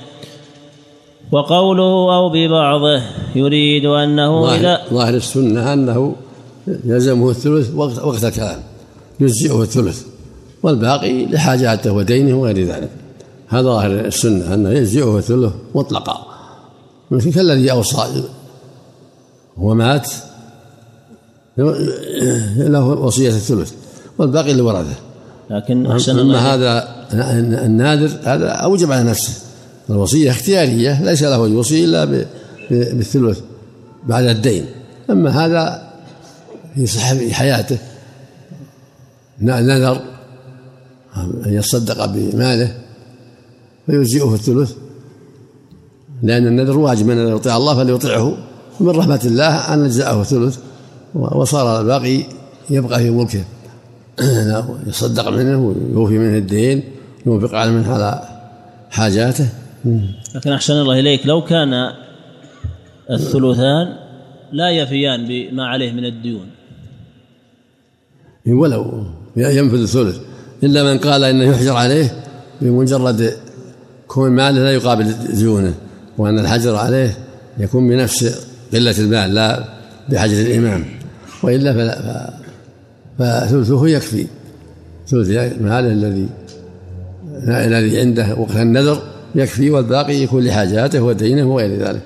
وقوله 1.32 2.16
أو 2.16 2.30
ببعضه 2.30 3.02
يريد 3.36 3.86
أنه 3.86 4.42
ظاهر, 4.42 4.60
إذا 4.60 4.82
ظاهر 4.94 5.14
السنة 5.14 5.74
أنه 5.74 6.16
يلزمه 6.86 7.30
الثلث 7.30 7.76
وقت, 7.76 8.00
وقت 8.00 8.24
الكلام 8.24 8.60
يجزئه 9.20 9.62
الثلث 9.62 10.06
والباقي 10.64 11.26
لحاجاته 11.26 11.92
ودينه 11.92 12.36
وغير 12.38 12.68
ذلك. 12.68 12.90
هذا 13.48 13.62
ظاهر 13.62 13.92
السنة 13.92 14.54
أنه 14.54 14.70
يجزئه 14.70 15.18
الثلث 15.18 15.54
مطلقا. 15.76 16.26
مثل 17.12 17.34
كالذي 17.34 17.72
أوصى 17.72 18.24
ومات 19.58 20.10
له 22.58 22.86
وصية 22.86 23.30
الثلث 23.30 23.74
والباقي 24.18 24.54
لورثه. 24.54 24.96
لكن 25.50 25.88
أحسن 25.88 26.20
أما 26.20 26.54
هذا 26.54 26.88
النادر 27.66 28.10
هذا 28.24 28.50
أوجب 28.50 28.92
على 28.92 29.04
نفسه. 29.04 29.34
الوصية 29.92 30.32
اختيارية 30.32 31.04
ليس 31.04 31.24
له 31.24 31.48
يوصي 31.48 31.86
إلا 31.86 32.26
بالثلث 32.72 33.40
بعد 34.08 34.24
الدين. 34.24 34.66
أما 35.10 35.46
هذا 35.46 35.92
في 36.76 36.86
في 36.88 37.34
حياته 37.34 37.78
نذر 39.42 40.02
أن 41.18 41.54
يتصدق 41.54 42.06
بماله 42.06 42.78
فيجزئه 43.86 44.34
الثلث 44.34 44.72
لأن 46.24 46.48
النذر 46.48 46.78
واجب 46.78 47.06
من 47.06 47.28
يطيع 47.28 47.58
الله 47.58 47.76
فليطيعه. 47.76 48.38
ومن 48.80 48.90
رحمة 48.90 49.22
الله 49.26 49.74
أن 49.74 49.86
أجزأه 49.86 50.22
الثلث 50.22 50.58
وصار 51.16 51.82
الباقي 51.82 52.24
يبقى 52.70 53.00
في 53.00 53.10
ملكه. 53.10 53.44
يصدق 54.88 55.30
منه 55.30 55.58
ويوفي 55.58 56.18
منه 56.18 56.38
الدين 56.38 56.84
ينفق 57.26 57.56
على 57.56 57.72
منه 57.72 57.94
على 57.94 58.22
حاجاته. 58.90 59.50
لكن 60.36 60.52
أحسن 60.52 60.74
الله 60.74 61.00
إليك 61.00 61.28
لو 61.28 61.42
كان 61.42 61.74
الثلثان 63.12 63.98
لا 64.52 64.70
يفيان 64.70 65.28
بما 65.28 65.66
عليه 65.66 65.92
من 65.92 66.06
الديون. 66.06 66.48
ولو 68.48 69.04
ينفذ 69.38 69.82
الثلث. 69.82 70.20
إلا 70.64 70.84
من 70.84 70.98
قال 71.00 71.24
إنه 71.24 71.44
يحجر 71.44 71.76
عليه 71.76 72.24
بمجرد 72.62 73.34
كون 74.08 74.32
ماله 74.32 74.60
لا 74.60 74.72
يقابل 74.72 75.14
ديونه 75.34 75.74
وأن 76.18 76.40
الحجر 76.40 76.76
عليه 76.76 77.18
يكون 77.58 77.90
بنفس 77.90 78.48
قلة 78.74 79.00
المال 79.00 79.34
لا 79.34 79.64
بحجر 80.10 80.42
الإمام. 80.42 80.86
وإلا 81.44 81.74
فلا 81.74 82.34
فثلثه 83.20 83.88
يكفي. 83.88 84.28
ثلث 85.08 85.30
ماله 85.62 85.92
الذي 85.92 86.30
الذي 87.48 88.00
عنده 88.00 88.36
وقت 88.36 88.56
النذر 88.56 89.04
يكفي 89.36 89.72
والباقي 89.72 90.16
يكون 90.16 90.44
لحاجاته 90.44 91.02
ودينه 91.02 91.44
وغير 91.44 91.88
ذلك. 91.88 92.02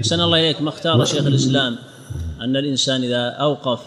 أحسن 0.00 0.20
الله 0.20 0.40
إليك. 0.40 0.62
ما 0.62 0.68
اختار 0.68 1.04
شيخ 1.04 1.26
الإسلام 1.26 1.76
أن 2.40 2.56
الإنسان 2.56 3.04
إذا 3.04 3.28
أوقف 3.28 3.80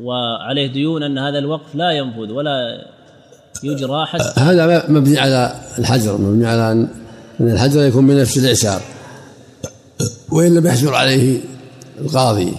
وعليه 0.00 0.66
ديون 0.66 1.02
أن 1.02 1.18
هذا 1.18 1.38
الوقف 1.38 1.74
لا 1.74 1.90
ينفذ 1.90 2.32
ولا 2.32 2.86
يجرى 3.64 4.06
حتى 4.06 4.40
هذا 4.40 4.84
مبني 4.88 5.18
على 5.18 5.54
الحجر 5.78 6.18
مبني 6.18 6.46
على 6.46 6.72
أن 6.72 6.88
أن 7.40 7.52
الحجر 7.52 7.80
يكون 7.80 8.06
بنفس 8.06 8.38
الاعسار 8.38 8.80
وإن 10.32 10.54
لم 10.54 10.66
يحجر 10.66 10.94
عليه 10.94 11.40
القاضي 12.00 12.52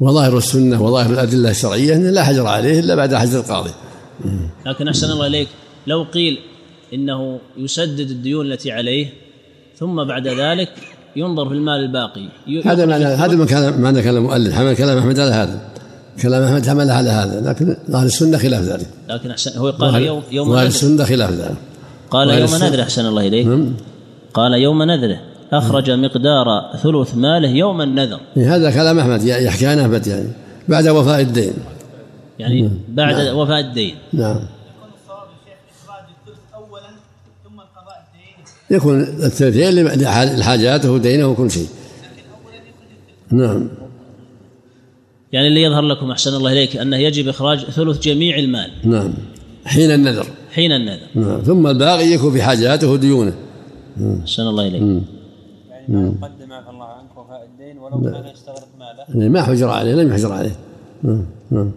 وظاهر 0.00 0.38
السنة 0.38 0.82
وظاهر 0.82 1.10
الأدلة 1.10 1.50
الشرعية 1.50 1.94
انه 1.94 2.10
لا 2.10 2.24
حجر 2.24 2.46
عليه 2.46 2.80
إلا 2.80 2.94
بعد 2.94 3.14
حجر 3.14 3.38
القاضي. 3.38 3.70
لكن 4.66 4.88
أحسن 4.88 5.10
الله 5.10 5.26
إليك. 5.26 5.48
لو 5.86 6.02
قيل 6.02 6.38
إنه 6.94 7.38
يسدد 7.56 8.10
الديون 8.10 8.52
التي 8.52 8.72
عليه 8.72 9.12
ثم 9.78 10.04
بعد 10.04 10.28
ذلك 10.28 10.70
ينظر 11.16 11.48
في 11.48 11.54
المال 11.54 11.80
الباقي. 11.80 12.28
هذا 12.64 12.86
معنى 12.86 13.04
هذا 13.04 13.36
ما 13.36 13.46
كان 13.46 13.80
معنى 13.80 14.02
كلام 14.02 14.16
المؤلف. 14.16 14.54
حمل 14.54 14.76
كلام 14.76 14.98
أحمد 14.98 15.18
على 15.18 15.30
هذا. 15.30 15.60
كلام 16.22 16.42
أحمد 16.42 16.68
حمل 16.68 16.90
على 16.90 17.10
هذا. 17.10 17.50
لكن 17.50 17.76
أهل 17.94 18.06
السنة 18.06 18.38
خلاف 18.38 18.62
ذلك. 18.62 18.86
لكن 19.08 19.30
احسن 19.30 19.58
هو 19.58 19.70
قال 19.70 20.02
يوم 20.02 20.22
يوم 20.30 20.48
نذره 20.48 20.66
السنة 20.66 21.04
خلاف 21.04 21.30
ذلك. 21.30 21.56
قال 22.10 22.30
يوم 22.30 22.54
نذره 22.54 22.82
أحسن 22.82 23.06
الله 23.06 23.26
إليك. 23.26 23.46
نعم. 23.46 23.76
قال 24.34 24.52
يوم 24.52 24.82
نذره. 24.82 25.20
أخرج 25.52 25.90
مقدار 25.90 26.46
ثلث 26.82 27.14
ماله 27.14 27.48
يوم 27.48 27.80
النذر. 27.80 28.20
إيه، 28.36 28.56
هذا 28.56 28.70
كلام 28.70 28.98
أحمد. 28.98 29.24
يحكي 29.24 29.66
عن 29.66 29.78
أحمد 29.78 30.06
يعني. 30.06 30.28
بعد 30.68 30.88
وفاء 30.88 31.20
الدين. 31.20 31.52
يعني 32.38 32.70
بعد 32.88 33.28
وفاء 33.28 33.60
الدين. 33.60 33.94
نعم 34.12 34.36
يكون 34.36 34.88
الصواب 35.02 35.28
يا 35.46 35.54
شيخ 35.68 35.88
اخراج 35.88 36.04
الثلث 36.26 36.54
اولا 36.54 36.90
ثم 37.44 37.60
القضاء 37.60 38.04
الدين 38.06 38.44
يكون 38.70 39.00
الثلثين 39.00 39.86
لحاجاته 40.38 40.92
ودينه 40.92 41.26
وكل 41.26 41.50
شيء. 41.50 41.66
نعم. 43.30 43.68
يعني 45.32 45.48
اللي 45.48 45.62
يظهر 45.62 45.82
لكم 45.82 46.10
أحسن 46.10 46.34
الله 46.34 46.52
إليك 46.52 46.76
أنه 46.76 46.96
يجب 46.96 47.28
إخراج 47.28 47.64
ثلث 47.64 47.98
جميع 47.98 48.38
المال. 48.38 48.70
نعم. 48.84 49.14
حين 49.64 49.90
النذر. 49.90 50.26
حين 50.52 50.72
النذر. 50.72 51.06
نعم. 51.14 51.40
ثم 51.40 51.66
الباقي 51.66 52.06
يكون 52.06 52.32
في 52.32 52.42
حاجاته 52.42 52.90
وديونه. 52.90 53.34
أحسن 54.22 54.42
الله 54.42 54.66
إليك. 54.68 54.82
مم. 54.82 55.02
يعني 55.70 55.86
ما 55.88 56.16
يقدم 56.22 56.52
عفى 56.52 56.70
الله 56.70 56.84
عنك 56.84 57.18
وفاء 57.18 57.48
الدين 57.52 57.78
ولو 57.78 58.00
كان 58.00 58.32
يستغرق 58.32 58.68
ماله. 58.78 59.18
يعني 59.18 59.28
ما 59.28 59.42
حجر 59.42 59.68
عليه 59.68 59.94
لم 59.94 60.10
يحجر 60.10 60.32
عليه. 60.32 60.56
نعم. 61.02 61.26
نعم. 61.50 61.72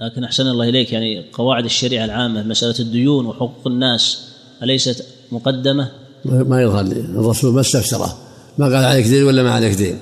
لكن 0.00 0.24
أحسن 0.24 0.46
الله 0.46 0.68
إليك 0.68 0.92
يعني 0.92 1.24
قواعد 1.32 1.64
الشريعة 1.64 2.04
العامة 2.04 2.42
مسألة 2.42 2.78
الديون 2.80 3.26
وحقوق 3.26 3.66
الناس 3.66 4.32
أليست 4.62 5.06
مقدمة؟ 5.32 5.88
ما 6.24 6.62
يظهر 6.62 6.82
لي. 6.82 7.00
الرسول 7.00 7.54
ما 7.54 7.60
استفسره. 7.60 8.16
ما 8.58 8.64
قال 8.64 8.84
عليك 8.84 9.06
دين 9.06 9.24
ولا 9.24 9.42
ما 9.42 9.52
عليك 9.52 9.74
دين. 9.74 9.96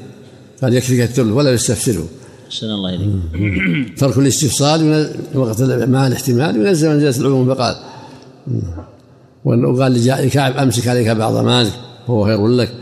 قال 0.62 0.74
يكفيك 0.74 1.00
الثلث 1.00 1.32
ولا 1.32 1.50
يستفسره. 1.52 2.08
أحسن 2.48 2.66
الله 2.66 2.94
إليك. 2.94 3.10
ترك 4.00 4.18
الاستفصال 4.18 5.10
وقت 5.34 5.62
مع 5.62 6.06
الاحتمال 6.06 6.56
ينزل 6.56 6.88
منزله 6.88 7.26
العموم. 7.26 7.54
فقال 7.54 7.76
وقال 9.44 9.92
لجاء 9.92 10.28
كعب 10.28 10.56
أمسك 10.56 10.88
عليك 10.88 11.08
بعض 11.08 11.44
مالك 11.44 11.72
وهو 12.08 12.24
خير 12.24 12.48
لك. 12.48 12.74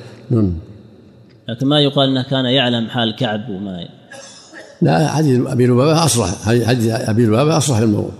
لكن 1.48 1.66
ما 1.66 1.80
يقال 1.80 2.08
إنه 2.08 2.22
كان 2.22 2.44
يعلم 2.44 2.88
حال 2.88 3.16
كعب 3.16 3.48
وما 3.50 3.88
لا 4.82 5.08
حديث 5.08 5.46
أبي 5.46 5.66
لبابة 5.66 6.04
أصرح. 6.04 6.28
حديث 6.44 6.90
أبي 6.90 7.26
لبابة 7.26 7.56
أصرح 7.56 7.78
في 7.78 7.84
الموضوع. 7.84 8.12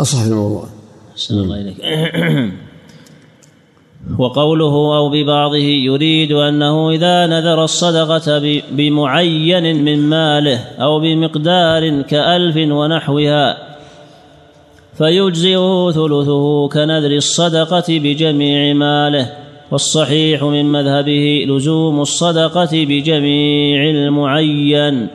أصرح 0.00 0.22
في 0.22 0.28
الموضوع. 0.28 0.66
أحسن 1.12 1.34
الله 1.34 1.60
إليك. 1.60 1.76
وقوله 4.18 4.96
أو 4.96 5.08
ببعضه 5.08 5.56
يريد 5.56 6.32
أنه 6.32 6.90
إذا 6.90 7.26
نذر 7.26 7.64
الصدقة 7.64 8.60
بمعين 8.72 9.84
من 9.84 9.98
ماله 9.98 10.58
أو 10.80 11.00
بمقدار 11.00 12.02
كألف 12.02 12.56
ونحوها 12.56 13.72
فيجزئه 14.98 15.90
ثلثه 15.90 16.68
كنذر 16.68 17.10
الصدقة 17.10 17.84
بجميع 17.88 18.74
ماله 18.74 19.30
والصحيح 19.70 20.42
من 20.42 20.72
مذهبه 20.72 21.44
لزوم 21.48 22.00
الصدقة 22.00 22.70
بجميع 22.72 23.90
المعين 23.90 25.08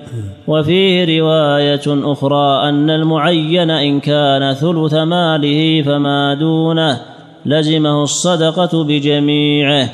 وفيه 0.47 1.19
رواية 1.19 1.81
أخرى 1.87 2.69
أن 2.69 2.89
المعين 2.89 3.69
إن 3.69 3.99
كان 3.99 4.53
ثلث 4.53 4.93
ماله 4.93 5.81
فما 5.81 6.33
دونه 6.33 7.16
لزمه 7.47 8.03
الصدقة 8.03 8.83
بجميعه. 8.83 9.89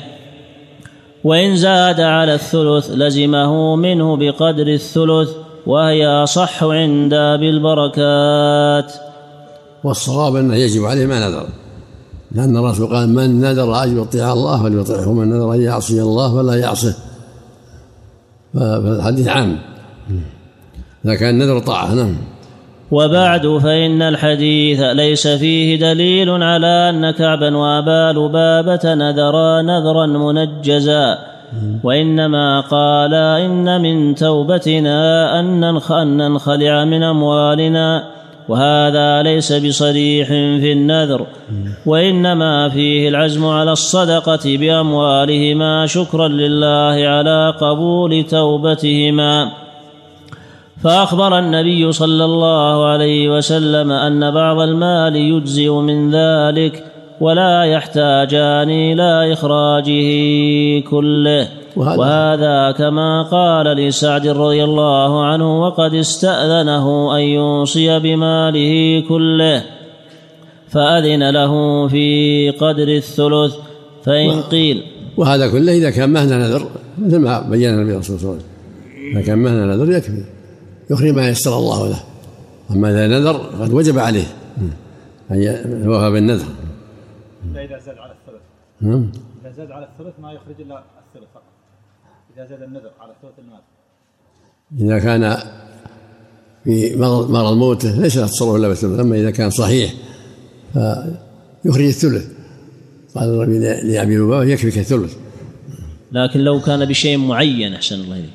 وإن 1.24 1.56
زاد 1.56 2.00
على 2.00 2.34
الثلث 2.34 2.90
لزمه 2.90 3.76
منه 3.76 4.16
بقدر 4.16 4.66
الثلث 4.66 5.30
وهي 5.66 6.06
أصح 6.06 6.64
عند 6.64 7.12
أبي 7.12 7.50
البركات. 7.50 8.92
والصواب 9.84 10.36
أنه 10.36 10.54
يجب 10.54 10.84
عليه 10.84 11.06
ما 11.06 11.28
نذر 11.28 11.46
لأن 12.32 12.56
الرسول 12.56 12.86
قال 12.86 13.08
من 13.08 13.40
نذر 13.40 13.82
ان 13.82 14.02
يطيع 14.02 14.32
الله 14.32 14.62
فليطيعه 14.62 15.08
ومن 15.08 15.28
نذر 15.30 15.54
أن 15.54 15.60
يعصي 15.60 16.02
الله 16.02 16.42
فلا 16.42 16.54
يعصه. 16.54 16.94
فالحديث 18.54 19.28
عام. 19.28 19.58
إذا 21.04 21.14
كان 21.14 21.38
نذر 21.38 21.58
طاعة 21.58 21.94
نعم. 21.94 22.16
وبعد 22.90 23.46
فإن 23.46 24.02
الحديث 24.02 24.80
ليس 24.80 25.28
فيه 25.28 25.78
دليل 25.78 26.30
على 26.42 26.90
أن 26.90 27.10
كعبا 27.10 27.56
وأبا 27.56 28.18
لبابة 28.18 28.94
نذرا 28.94 29.62
نذرا 29.62 30.06
منجزا 30.06 31.18
وإنما 31.84 32.60
قال 32.60 33.14
إن 33.14 33.80
من 33.80 34.14
توبتنا 34.14 35.40
أن 35.40 35.60
ننخلع 36.16 36.84
من 36.84 37.02
أموالنا 37.02 38.04
وهذا 38.48 39.22
ليس 39.22 39.52
بصريح 39.52 40.28
في 40.28 40.72
النذر 40.72 41.26
وإنما 41.86 42.68
فيه 42.68 43.08
العزم 43.08 43.46
على 43.46 43.72
الصدقة 43.72 44.56
بأموالهما 44.58 45.86
شكرا 45.86 46.28
لله 46.28 47.08
على 47.08 47.54
قبول 47.60 48.24
توبتهما. 48.24 49.63
فأخبر 50.84 51.38
النبي 51.38 51.92
صلى 51.92 52.24
الله 52.24 52.86
عليه 52.86 53.36
وسلم 53.36 53.92
أن 53.92 54.30
بعض 54.30 54.60
المال 54.60 55.16
يجزئ 55.16 55.70
من 55.70 56.10
ذلك 56.10 56.84
ولا 57.20 57.62
يحتاجان 57.62 58.70
إلى 58.70 59.32
إخراجه 59.32 60.00
كله. 60.90 61.48
وهذا- 61.76 61.98
وهذا 61.98 62.70
كما 62.78 63.22
قال 63.22 63.66
لسعد 63.66 64.26
رضي 64.26 64.64
الله 64.64 65.24
عنه 65.24 65.62
وقد 65.62 65.94
استأذنه 65.94 67.16
أن 67.16 67.20
يوصي 67.20 67.98
بماله 67.98 69.02
كله. 69.08 69.62
فأذن 70.68 71.30
له 71.30 71.86
في 71.88 72.50
قدر 72.50 72.88
الثلث. 72.88 73.54
فإن 74.04 74.40
قيل 74.40 74.82
وهذا 75.16 75.48
كله 75.48 75.72
إذا 75.72 75.90
كان 75.90 76.10
مهنة 76.10 76.36
نذر 76.36 76.66
مثل 76.98 77.18
ما 77.18 77.40
بين 77.50 77.70
النبي 77.70 78.02
صلى 78.02 78.16
الله 78.16 78.28
عليه 78.28 78.38
وسلم. 78.38 78.48
إذا 79.12 79.26
كان 79.26 79.38
مهنة 79.38 79.74
نذر 79.74 79.96
يكفي. 79.96 80.33
يخرج 80.90 81.08
ما 81.08 81.28
يسر 81.28 81.58
الله 81.58 81.88
له. 81.88 82.00
أما 82.70 82.90
إذا 82.90 83.06
نذر 83.18 83.36
قد 83.36 83.72
وجب 83.72 83.98
عليه 83.98 84.26
أن 85.30 85.42
يوفى 85.84 86.10
بالنذر. 86.10 86.46
إذا 87.54 87.78
زاد 87.78 87.98
على 87.98 88.12
الثلث. 88.12 88.42
نعم. 88.80 89.12
إذا 89.42 89.52
زاد 89.52 89.70
على 89.70 89.88
الثلث 89.88 90.14
ما 90.20 90.32
يخرج 90.32 90.60
إلا 90.60 90.74
الثلث 90.78 91.28
فقط. 91.34 91.42
إذا 92.36 92.46
زاد 92.46 92.62
النذر 92.62 92.90
على 93.00 93.12
ثلث 93.22 93.32
المال. 93.38 93.60
إذا 94.80 94.98
كان 94.98 95.38
في 96.64 96.96
مرض 96.96 97.56
موته 97.56 98.00
ليس 98.00 98.16
له 98.16 98.26
تصرف 98.26 98.56
إلا 98.56 98.68
بالثلث 98.68 99.00
أما 99.00 99.16
إذا 99.16 99.30
كان 99.30 99.50
صحيح 99.50 99.94
فيخرج 100.72 101.84
الثلث. 101.84 102.28
قال 103.14 103.50
لأبي 103.92 104.16
لبابة 104.16 104.44
يكفيك 104.44 104.78
الثلث. 104.78 105.16
لكن 106.12 106.40
لو 106.40 106.60
كان 106.60 106.84
بشيء 106.84 107.18
معين 107.18 107.74
أحسن 107.74 107.94
الله 107.94 108.16
إليك. 108.16 108.30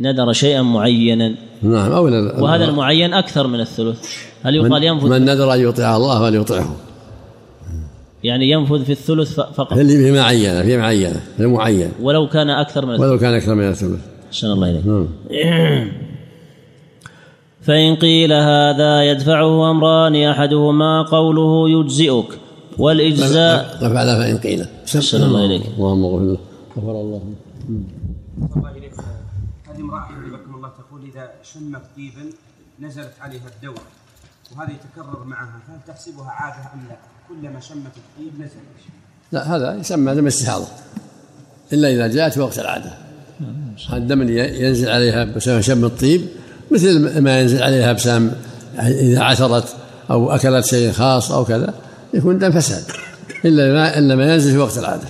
نذر 0.00 0.32
شيئا 0.32 0.62
معينا. 0.62 1.34
نعم 1.62 1.92
أولى 1.92 2.34
وهذا 2.38 2.64
المعين 2.64 3.14
أكثر 3.14 3.46
من 3.46 3.60
الثلث. 3.60 3.98
هل 4.42 4.62
من, 4.62 4.66
يقال 4.66 4.84
ينفذ؟ 4.84 5.08
من 5.08 5.24
نذر 5.24 5.54
أن 5.54 5.60
يطيع 5.60 5.96
الله 5.96 6.18
فليطيعه 6.20 6.76
يعني 8.24 8.50
ينفذ 8.50 8.84
في 8.84 8.92
الثلث 8.92 9.32
فقط. 9.32 9.72
اللي 9.72 9.96
فيما 9.96 10.22
عينه 10.22 10.62
في 10.62 10.76
معينة 10.76 11.20
في 11.36 11.42
المعين 11.42 11.88
ولو 12.02 12.28
كان 12.28 12.50
أكثر 12.50 12.86
من 12.86 12.94
الثلث. 12.94 13.08
ولو 13.08 13.18
كان 13.18 13.34
أكثر 13.34 13.54
من 13.54 13.68
الثلث. 13.68 14.00
أحسن 14.28 14.50
الله 14.50 14.70
إليك. 14.70 14.86
نعم. 14.86 15.08
فإن 17.66 17.94
قيل 17.94 18.32
هذا 18.32 19.02
يدفعه 19.10 19.70
أمران 19.70 20.16
أحدهما 20.16 21.02
قوله 21.02 21.70
يجزئك 21.70 22.38
والإجزاء 22.78 23.78
رفع 23.82 24.02
له 24.02 24.18
فإن 24.18 24.38
قيل. 24.38 24.66
أحسن 24.84 25.22
الله 25.22 25.44
إليك. 25.44 25.62
اللهم 25.78 26.04
اغفر 26.04 26.24
له. 26.24 26.38
غفر 26.78 27.00
الله. 27.00 27.20
هذه 29.74 29.80
امرأة 29.80 30.00
حفظكم 30.00 30.54
الله 30.54 30.68
تقول 30.68 31.02
إذا 31.14 31.30
شمت 31.42 31.82
طيبا 31.96 32.30
نزلت 32.80 33.12
عليها 33.20 33.42
الدورة 33.56 33.82
وهذا 34.56 34.70
يتكرر 34.72 35.24
معها 35.24 35.60
فهل 35.68 35.78
تحسبها 35.86 36.30
عادة 36.30 36.72
أم 36.74 36.80
لا؟ 36.88 36.96
كلما 37.28 37.60
شمت 37.60 37.92
الطيب 37.96 38.40
نزل 38.40 38.56
لا 39.32 39.56
هذا 39.56 39.74
يسمى 39.74 40.14
دم 40.14 40.26
استحاضة. 40.26 40.66
إلا 41.72 41.88
إذا 41.88 42.06
جاءت 42.06 42.32
في 42.32 42.40
وقت 42.40 42.58
العادة. 42.58 42.92
الدم 43.92 44.22
اللي 44.22 44.64
ينزل 44.64 44.88
عليها 44.88 45.24
بسبب 45.24 45.60
شم 45.60 45.84
الطيب 45.84 46.28
مثل 46.70 47.20
ما 47.20 47.40
ينزل 47.40 47.62
عليها 47.62 47.92
بسبب 47.92 48.32
إذا 48.78 49.22
عثرت 49.22 49.76
أو 50.10 50.30
أكلت 50.30 50.64
شيء 50.64 50.92
خاص 50.92 51.32
أو 51.32 51.44
كذا 51.44 51.74
يكون 52.14 52.38
دم 52.38 52.50
فساد. 52.50 52.84
إلا 53.44 53.72
ما 53.72 53.98
إلا 53.98 54.14
ما 54.14 54.34
ينزل 54.34 54.50
في 54.50 54.58
وقت 54.58 54.78
العادة. 54.78 55.08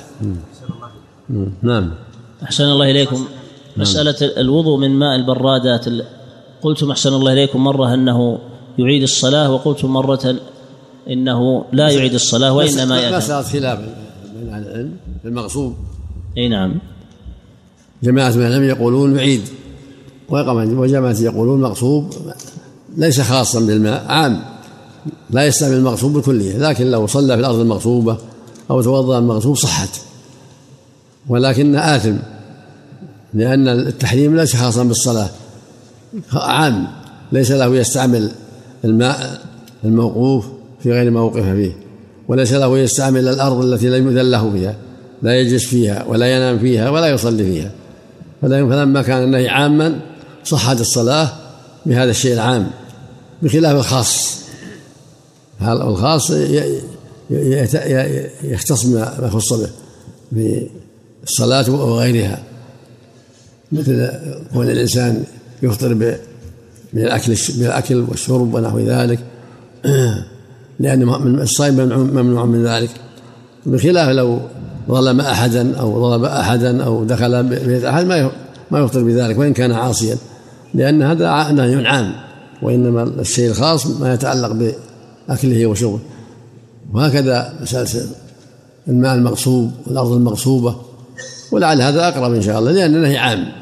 مم. 1.30 1.50
نعم. 1.62 1.94
أحسن 2.42 2.64
الله 2.64 2.90
إليكم. 2.90 3.28
مسألة 3.76 4.16
الوضوء 4.40 4.78
من 4.78 4.90
ماء 4.90 5.16
البرادات 5.16 5.88
ال- 5.88 6.04
قلتم 6.62 6.90
أحسن 6.90 7.14
الله 7.14 7.32
إليكم 7.32 7.64
مرة 7.64 7.94
أنه 7.94 8.38
يعيد 8.78 9.02
الصلاة 9.02 9.52
وقلتم 9.52 9.88
مرة 9.90 10.36
إنه 11.10 11.64
لا 11.72 11.88
يعيد 11.88 12.14
الصلاة 12.14 12.52
وإنما 12.52 12.84
ما 12.84 13.00
يأتم 13.00 13.20
صارت 13.20 13.46
خلاف 13.46 13.78
بين 13.78 14.48
أهل 14.48 14.62
العلم 14.66 14.96
في 15.22 15.28
المغصوب 15.28 15.74
أي 16.38 16.48
نعم. 16.48 16.74
جماعة 18.02 18.30
من 18.30 18.46
العلم 18.46 18.64
يقولون 18.64 19.16
يعيد 19.16 19.42
وجماعة 20.28 21.16
يقولون 21.20 21.60
مغصوب 21.60 22.10
ليس 22.96 23.20
خاصا 23.20 23.60
بالماء 23.60 24.04
عام. 24.08 24.44
لا 25.30 25.46
يستعمل 25.46 25.74
المغصوب 25.74 26.12
بالكلية 26.12 26.58
لكن 26.58 26.90
لو 26.90 27.06
صلى 27.06 27.34
في 27.34 27.40
الأرض 27.40 27.58
المغصوبة 27.58 28.16
أو 28.70 28.82
توضأ 28.82 29.18
المغصوب 29.18 29.56
صحت. 29.56 30.00
ولكن 31.28 31.76
آثم. 31.76 32.16
لأن 33.34 33.68
التحريم 33.68 34.36
ليس 34.36 34.56
خاصا 34.56 34.84
بالصلاة. 34.84 35.30
عام 36.32 36.86
ليس 37.32 37.50
له 37.50 37.76
يستعمل 37.76 38.30
الماء 38.84 39.40
الموقوف 39.84 40.46
في 40.82 40.92
غير 40.92 41.10
ما 41.10 41.20
وقف 41.20 41.42
فيه 41.44 41.76
وليس 42.28 42.52
له 42.52 42.78
يستعمل 42.78 43.28
الأرض 43.28 43.64
التي 43.64 43.88
لم 43.88 44.10
يذل 44.10 44.30
له 44.30 44.52
فيها 44.52 44.76
لا 45.22 45.40
يجلس 45.40 45.64
فيها 45.64 46.04
ولا 46.04 46.36
ينام 46.36 46.58
فيها 46.58 46.90
ولا 46.90 47.08
يصلي 47.08 47.44
فيها. 47.44 47.70
فلما 48.42 49.02
كان 49.02 49.22
النهي 49.22 49.48
عاما 49.48 50.00
صحت 50.44 50.80
الصلاة 50.80 51.32
بهذا 51.86 52.10
الشيء 52.10 52.32
العام 52.34 52.70
بخلاف 53.42 53.76
الخاص. 53.76 54.38
الخاص 55.62 56.32
يختص 58.44 58.86
ما 58.86 59.14
يخص 59.22 59.52
به 60.32 60.68
بالصلاة 61.22 61.70
وغيرها. 61.70 62.42
مثل 63.72 64.08
كون 64.52 64.70
الإنسان 64.70 65.24
يفطر 65.62 65.94
من 65.94 67.02
الأكل 67.02 67.32
من 67.32 67.66
الأكل 67.66 68.04
والشرب 68.08 68.54
ونحو 68.54 68.78
ذلك. 68.78 69.18
لأن 70.80 71.02
الصائم 71.40 71.74
ممنوع 72.14 72.44
من 72.44 72.66
ذلك. 72.66 72.90
بخلاف 73.66 74.08
لو 74.08 74.40
ظلم 74.88 75.20
أحدا 75.20 75.76
أو 75.76 76.08
ضرب 76.08 76.24
أحدا 76.24 76.84
أو 76.84 77.04
دخل 77.04 77.42
بيت 77.42 77.84
أحد 77.84 78.06
ما 78.06 78.30
ما 78.70 78.80
يفطر 78.80 79.02
بذلك 79.02 79.38
وإن 79.38 79.52
كان 79.52 79.72
عاصيا. 79.72 80.16
لأن 80.74 81.02
هذا 81.02 81.52
نهي 81.52 81.86
عام 81.86 82.12
وإنما 82.62 83.02
الشيء 83.02 83.50
الخاص 83.50 83.86
ما 83.86 84.14
يتعلق 84.14 84.72
بأكله 85.28 85.66
وشربه. 85.66 85.98
وهكذا 86.92 87.52
مسألة 87.62 88.06
الماء 88.88 89.14
المغصوب 89.14 89.70
والأرض 89.86 90.12
المغصوبة. 90.12 90.76
ولعل 91.54 91.82
هذا 91.82 92.08
أقرب 92.08 92.34
إن 92.34 92.42
شاء 92.42 92.58
الله 92.58 92.72
لأن 92.72 92.94
النهي 92.94 93.18
عام. 93.18 93.52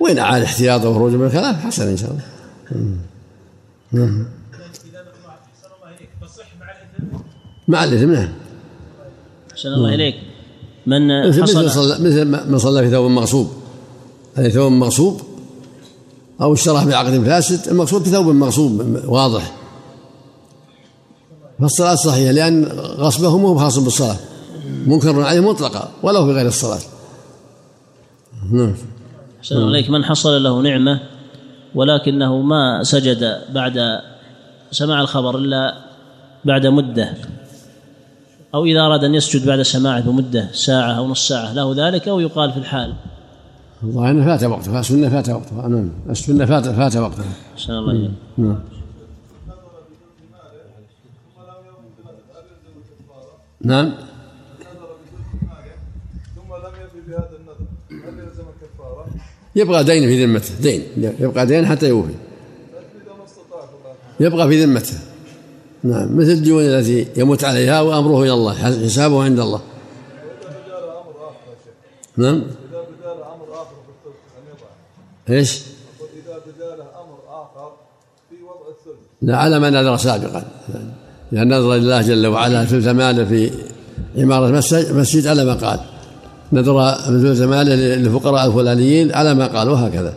وإن 0.00 0.18
عاد 0.18 0.42
احتياطه 0.42 0.88
وخروجه 0.88 1.16
من 1.16 1.26
الخلاف 1.26 1.60
حسن 1.60 1.88
إن 1.88 1.96
شاء 1.96 2.10
الله. 2.10 2.22
نعم 3.92 4.26
مع 7.68 7.84
الإثم 7.84 8.12
نعم. 8.12 8.28
أحسن 9.52 9.68
الله 9.68 9.94
إليك. 9.94 10.14
من 10.86 11.28
مثل 11.28 11.42
حصل 11.42 11.64
مثل 11.64 11.70
صلى 11.70 11.94
مثل 11.94 12.50
من 12.50 12.58
صلى 12.58 12.82
في 12.82 12.90
ثوب 12.90 13.10
مغصوب. 13.10 13.52
هذا 14.34 14.48
ثوب 14.48 14.72
مغصوب 14.72 15.20
أو 16.40 16.52
اشتراه 16.52 16.84
بعقد 16.84 17.24
فاسد 17.24 17.68
المقصود 17.68 18.02
بثوب 18.02 18.26
مغصوب 18.26 19.00
واضح. 19.04 19.52
فالصلاة 21.60 21.94
صحيحة 21.94 22.32
لأن 22.32 22.64
غصبه 22.98 23.36
مو 23.38 23.58
خاص 23.58 23.78
بالصلاة. 23.78 24.16
منكر 24.86 25.22
عليه 25.22 25.40
مطلقا 25.40 25.90
ولو 26.02 26.26
في 26.26 26.32
غير 26.32 26.46
الصلاة. 26.46 26.80
نعم. 28.52 28.74
أحسن 29.38 29.56
الله 29.56 29.68
إليك. 29.68 29.90
من 29.90 30.04
حصل 30.04 30.42
له 30.42 30.60
نعمة 30.60 31.00
ولكنه 31.74 32.40
ما 32.40 32.82
سجد 32.82 33.40
بعد 33.54 34.00
سماع 34.70 35.00
الخبر 35.00 35.38
إلا 35.38 35.74
بعد 36.44 36.66
مدة 36.66 37.14
أو 38.54 38.64
إذا 38.64 38.80
أراد 38.80 39.04
أن 39.04 39.14
يسجد 39.14 39.46
بعد 39.46 39.62
سماعه 39.62 40.00
بمدة 40.00 40.48
ساعة 40.52 40.92
أو 40.92 41.08
نص 41.08 41.28
ساعة 41.28 41.52
له 41.52 41.88
ذلك 41.88 42.08
أو 42.08 42.20
يقال 42.20 42.52
في 42.52 42.58
الحال؟ 42.58 42.94
الظاهر 43.82 44.10
انه 44.10 44.24
فات 44.24 44.44
وقتها 44.44 44.80
السنة 44.80 45.08
فات 45.08 45.28
وقتها 45.28 45.68
نعم 45.68 45.90
السنة 46.10 46.44
فات 46.46 46.68
فات 46.68 46.96
وقتها 46.96 47.24
أحسن 47.54 47.72
الله 47.72 47.92
إليك. 47.92 48.10
نعم. 48.38 48.58
نعم 53.60 53.92
ثم 56.36 56.54
لم 56.54 56.72
يفي 56.84 57.00
بهذا 57.08 57.30
النذر 57.40 57.66
هل 57.90 58.18
يلزم 58.18 58.44
الكفاره؟ 58.62 59.06
يبقى 59.58 59.84
دين 59.84 60.02
في 60.08 60.24
ذمته 60.24 60.54
دين 60.60 60.82
يبقى 61.20 61.46
دين 61.46 61.66
حتى 61.66 61.88
يوفي. 61.88 62.14
يبقى 64.20 64.48
في 64.48 64.64
ذمته. 64.64 64.98
نعم 65.82 66.16
مثل 66.18 66.30
الديون 66.30 66.62
التي 66.62 67.06
يموت 67.16 67.44
عليها 67.44 67.80
وأمره 67.80 68.22
إلى 68.22 68.32
الله 68.32 68.54
حسابه 68.84 69.24
عند 69.24 69.40
الله. 69.40 69.60
نعم. 72.16 72.42
إيش؟ 75.30 75.62
له 76.60 76.74
أمر 76.74 77.18
اخر 77.28 77.72
في 78.30 78.36
وضع 78.42 78.68
الثلث 78.68 78.98
لا 79.22 79.36
على 79.36 79.58
ما 79.58 79.70
نذر 79.70 79.96
سابقا. 79.96 80.44
إذا 81.32 81.44
نذر 81.44 81.74
لله 81.74 82.02
جل 82.02 82.26
وعلا 82.26 82.64
ثلث 82.64 82.86
ماله 82.86 83.24
في 83.24 83.50
عمارة 84.16 84.50
مسجد 84.92 85.26
على 85.26 85.44
ما 85.44 85.54
قال. 85.54 85.80
نذر 86.52 86.92
ثلث 86.92 87.40
ماله 87.40 87.74
للفقراء 87.74 88.46
الفلانيين 88.46 89.12
على 89.12 89.34
ما 89.34 89.46
قال 89.46 89.68
وهكذا 89.68 90.14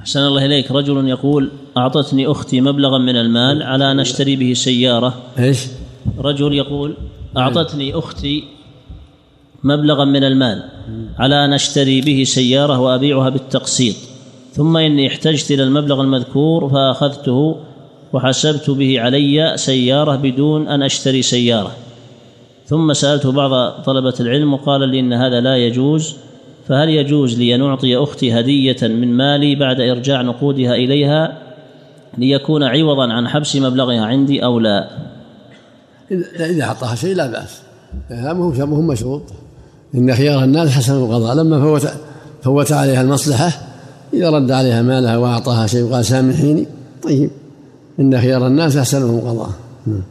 أحسن 0.00 0.20
الله 0.20 0.46
إليك. 0.46 0.70
رجل 0.70 1.08
يقول 1.08 1.50
أعطتني 1.76 2.26
أختي 2.26 2.60
مبلغا 2.60 2.98
من 2.98 3.16
المال 3.16 3.62
على 3.62 3.92
أن 3.92 4.00
أشتري 4.00 4.36
به 4.36 4.52
سيارة. 4.54 5.14
إيش؟ 5.38 5.58
رجل 6.18 6.52
يقول 6.54 6.94
أعطتني 7.36 7.94
أختي 7.94 8.44
مبلغا 9.64 10.04
من 10.04 10.24
المال 10.24 10.62
على 11.18 11.44
أن 11.44 11.52
أشتري 11.52 12.00
به 12.00 12.24
سيارة 12.24 12.80
وأبيعها 12.80 13.28
بالتقسيط. 13.28 13.96
ثم 14.52 14.76
إني 14.76 15.06
احتجت 15.06 15.50
إلى 15.50 15.62
المبلغ 15.62 16.00
المذكور 16.00 16.68
فأخذته 16.68 17.56
وحسبت 18.12 18.70
به 18.70 19.00
علي 19.00 19.52
سيارة 19.56 20.16
بدون 20.16 20.68
أن 20.68 20.82
أشتري 20.82 21.22
سيارة. 21.22 21.72
ثم 22.72 22.92
سألت 22.92 23.26
بعض 23.26 23.82
طلبة 23.82 24.14
العلم 24.20 24.52
وقال 24.54 24.88
لي 24.88 25.00
إن 25.00 25.12
هذا 25.12 25.40
لا 25.40 25.56
يجوز 25.56 26.16
فهل 26.68 26.88
يجوز 26.88 27.38
لي 27.38 27.54
أن 27.54 27.62
أعطي 27.62 27.96
أختي 27.96 28.40
هدية 28.40 28.76
من 28.82 29.16
مالي 29.16 29.54
بعد 29.54 29.80
إرجاع 29.80 30.22
نقودها 30.22 30.74
إليها 30.74 31.38
ليكون 32.18 32.62
عوضا 32.62 33.12
عن 33.12 33.28
حبس 33.28 33.56
مبلغها 33.56 34.04
عندي 34.04 34.44
أو 34.44 34.60
لا؟ 34.60 34.90
إذا 36.40 36.64
أعطاها 36.64 36.94
شيء 36.94 37.14
لا 37.14 37.26
بأس. 37.26 37.62
هذا 38.08 38.32
مو 38.32 38.82
مشروط. 38.82 39.22
إن 39.94 40.14
خيار 40.14 40.44
الناس 40.44 40.70
حسن 40.70 40.96
القضاء. 41.04 41.34
لما 41.34 41.60
فوت 41.60 41.92
فوت 42.42 42.72
عليها 42.72 43.02
المصلحة 43.02 43.52
إذا 44.14 44.30
رد 44.30 44.50
عليها 44.50 44.82
مالها 44.82 45.16
وأعطاها 45.16 45.66
شيء 45.66 45.82
وقال 45.82 46.04
سامحيني 46.04 46.66
طيب. 47.02 47.30
إن 48.00 48.20
خيار 48.20 48.46
الناس 48.46 48.76
أحسنهم 48.76 49.20
قضاء 49.20 49.50
نعم. 49.86 50.02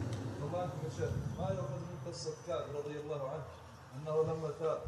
طبعا 0.52 0.64
يا 0.64 0.90
شيخ 0.98 1.10
ما 1.38 1.46
يؤخذ 1.48 1.78
من 1.80 2.12
قصه 2.12 2.30
كعب 2.48 2.64
رضي 2.78 2.96
الله 3.04 3.20
عنه 3.32 3.44
انه 3.96 4.22
لما 4.22 4.48
تاب 4.60 4.78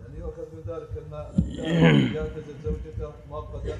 يعني 0.00 0.18
يؤخذ 0.20 0.46
من 0.54 0.62
ذلك 0.68 0.88
ان 0.96 1.04
التاب 1.04 1.48
يعتزل 1.48 1.63
زوجته 2.64 3.10
مؤقتا 3.30 3.74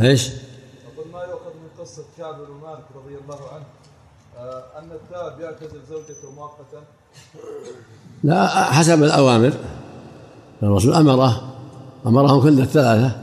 إيش؟ 0.00 0.28
أقول 0.28 1.06
ما 1.12 1.20
يؤخذ 1.22 1.54
من 1.54 1.68
قصة 1.84 2.02
كعب 2.18 2.34
بن 2.34 2.66
مالك 2.66 2.84
رضي 2.96 3.14
الله 3.24 3.40
عنه. 3.54 3.64
آه، 4.38 4.62
أن 4.78 4.90
التاب 4.92 5.40
يعتزل 5.40 5.80
زوجته 5.90 6.30
مؤقتا 6.36 6.82
لا 8.24 8.46
حسب 8.72 9.02
الأوامر. 9.02 9.52
الرسول 10.62 10.94
أمره. 10.94 11.52
أمرهم 12.06 12.42
كل 12.42 12.60
الثلاثة. 12.60 13.22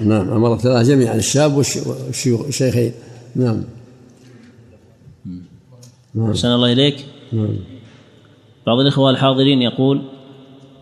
نعم 0.00 0.30
أمر 0.30 0.54
الثلاثة 0.54 0.82
جميعا. 0.82 1.14
الشاب 1.14 1.56
والش- 1.56 1.86
والشيوخ 1.86 2.46
الشيخين. 2.46 2.92
نعم 3.36 3.62
نعم. 6.14 6.30
أحسن 6.30 6.48
الله 6.48 6.72
إليك. 6.72 7.06
نعم. 7.32 7.56
بعض 8.66 8.78
الإخوة 8.78 9.10
الحاضرين 9.10 9.62
يقول 9.62 10.02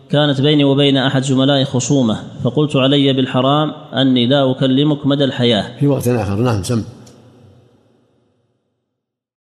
كانت 0.09 0.41
بيني 0.41 0.63
وبين 0.63 0.97
أحد 0.97 1.23
زملائي 1.23 1.65
خصومة 1.65 2.19
فقلت 2.43 2.75
علي 2.75 3.13
بالحرام 3.13 3.71
أني 3.93 4.27
لا 4.27 4.51
أكلمك 4.51 5.05
مدى 5.07 5.23
الحياة. 5.23 5.65
في 5.79 5.87
وقت 5.87 6.07
آخر 6.07 6.35
نعم 6.35 6.63
سم. 6.63 6.83